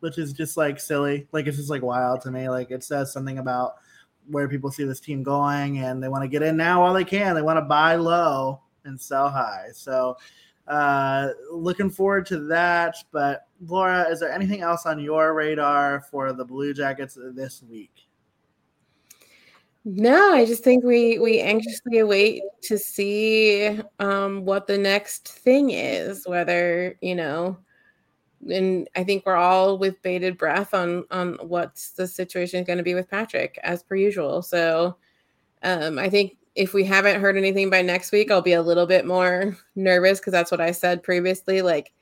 [0.00, 3.12] which is just like silly like it's just like wild to me like it says
[3.12, 3.76] something about
[4.28, 7.04] where people see this team going and they want to get in now while they
[7.04, 7.34] can.
[7.34, 9.68] They want to buy low and sell high.
[9.72, 10.16] So
[10.66, 12.96] uh looking forward to that.
[13.12, 18.08] But Laura, is there anything else on your radar for the Blue Jackets this week?
[19.84, 25.70] No, I just think we we anxiously await to see um what the next thing
[25.70, 27.58] is, whether, you know,
[28.50, 32.78] and I think we're all with bated breath on on what's the situation is going
[32.78, 34.42] to be with Patrik as per usual.
[34.42, 34.96] So
[35.62, 38.86] um, I think if we haven't heard anything by next week, I'll be a little
[38.86, 41.62] bit more nervous because that's what I said previously.
[41.62, 41.92] Like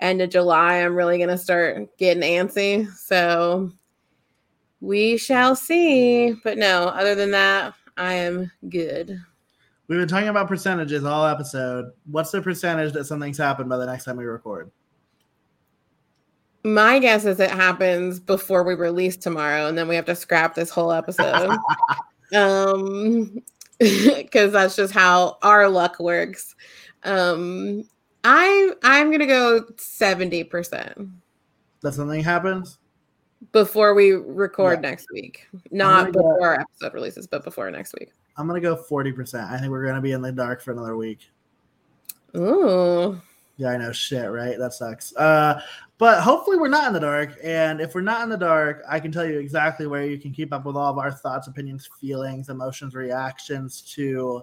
[0.00, 2.90] end of July, I'm really going to start getting antsy.
[2.94, 3.70] So
[4.80, 6.34] we shall see.
[6.42, 9.20] But no, other than that, I am good.
[9.86, 11.92] We've been talking about percentages all episode.
[12.06, 14.70] What's the percentage that something's happened by the next time we record?
[16.62, 20.54] My guess is it happens before we release tomorrow, and then we have to scrap
[20.54, 21.56] this whole episode.
[22.34, 23.42] um,
[24.16, 26.54] because that's just how our luck works.
[27.02, 27.84] Um,
[28.24, 31.08] I I'm gonna go seventy percent.
[31.82, 32.78] That something happens
[33.52, 34.90] before we record yeah.
[34.90, 38.10] next week, not before go, our episode releases, but before next week.
[38.36, 39.50] I'm gonna go forty percent.
[39.50, 41.30] I think we're gonna be in the dark for another week.
[42.36, 43.20] Ooh.
[43.60, 43.92] Yeah, I know.
[43.92, 44.58] Shit, right?
[44.58, 45.14] That sucks.
[45.16, 45.60] Uh,
[45.98, 47.36] but hopefully we're not in the dark.
[47.44, 50.32] And if we're not in the dark, I can tell you exactly where you can
[50.32, 54.42] keep up with all of our thoughts, opinions, feelings, emotions, reactions to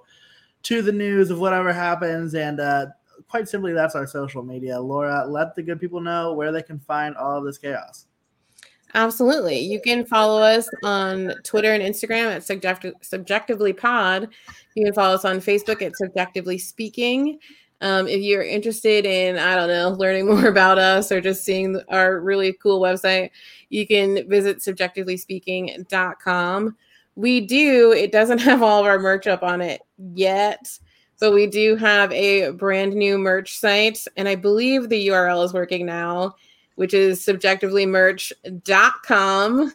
[0.62, 2.36] to the news of whatever happens.
[2.36, 2.88] And uh,
[3.28, 4.80] quite simply, that's our social media.
[4.80, 8.06] Laura, let the good people know where they can find all of this chaos.
[8.94, 9.58] Absolutely.
[9.58, 14.30] You can follow us on Twitter and Instagram at subjective, Subjectively Pod.
[14.76, 17.40] You can follow us on Facebook at Subjectively Speaking.
[17.82, 21.80] Um, if you're interested in, I don't know, learning more about us or just seeing
[21.90, 23.30] our really cool website,
[23.70, 26.76] you can visit subjectivelyspeaking.com.
[27.16, 29.82] We do, it doesn't have all of our merch up on it
[30.14, 30.78] yet,
[31.20, 34.06] but we do have a brand new merch site.
[34.16, 36.36] And I believe the URL is working now,
[36.76, 39.74] which is subjectivelymerch.com.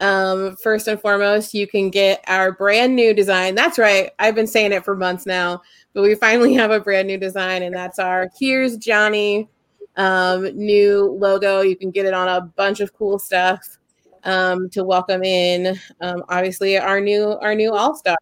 [0.00, 3.54] Um, first and foremost, you can get our brand new design.
[3.54, 4.12] That's right.
[4.18, 5.60] I've been saying it for months now
[5.92, 9.48] but we finally have a brand new design, and that's our Here's Johnny
[9.96, 11.60] um, new logo.
[11.60, 13.78] You can get it on a bunch of cool stuff
[14.24, 18.16] um, to welcome in, um, obviously, our new our new All Star.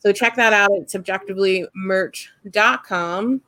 [0.00, 3.42] So check that out at subjectivelymerch.com.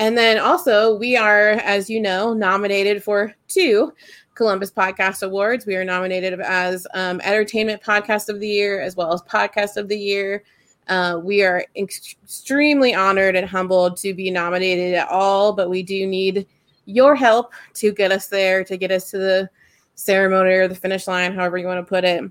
[0.00, 3.92] And then also, we are, as you know, nominated for two
[4.34, 5.66] Columbus Podcast Awards.
[5.66, 9.88] We are nominated as um, Entertainment Podcast of the Year as well as Podcast of
[9.88, 10.44] the Year.
[10.88, 15.82] Uh, we are ex- extremely honored and humbled to be nominated at all, but we
[15.82, 16.46] do need
[16.86, 19.50] your help to get us there, to get us to the
[19.94, 22.24] ceremony or the finish line, however you want to put it.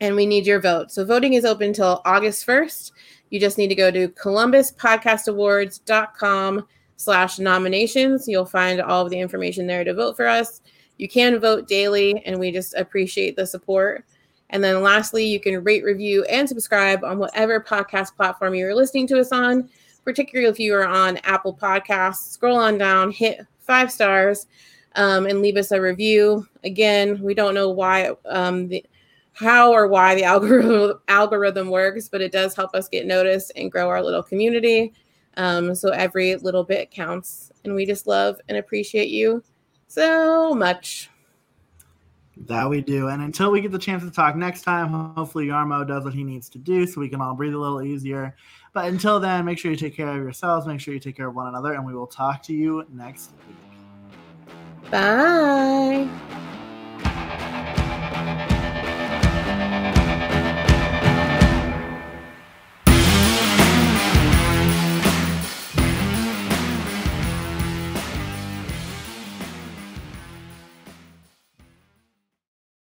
[0.00, 0.90] And we need your vote.
[0.90, 2.92] So voting is open until August 1st.
[3.30, 6.66] You just need to go to columbuspodcastawards.com
[6.96, 8.28] slash nominations.
[8.28, 10.60] You'll find all of the information there to vote for us.
[10.98, 14.04] You can vote daily, and we just appreciate the support.
[14.50, 19.06] And then lastly, you can rate, review, and subscribe on whatever podcast platform you're listening
[19.08, 19.68] to us on,
[20.04, 22.30] particularly if you are on Apple Podcasts.
[22.30, 24.46] Scroll on down, hit five stars,
[24.94, 26.46] um, and leave us a review.
[26.64, 28.84] Again, we don't know why, um, the,
[29.32, 33.72] how or why the algorithm, algorithm works, but it does help us get noticed and
[33.72, 34.92] grow our little community.
[35.36, 37.52] Um, so every little bit counts.
[37.64, 39.42] And we just love and appreciate you
[39.88, 41.10] so much.
[42.44, 43.08] That we do.
[43.08, 46.22] And until we get the chance to talk next time, hopefully Jarmo does what he
[46.22, 48.36] needs to do so we can all breathe a little easier.
[48.74, 51.28] But until then, make sure you take care of yourselves, make sure you take care
[51.28, 53.56] of one another, and we will talk to you next week.
[54.90, 56.08] Bye.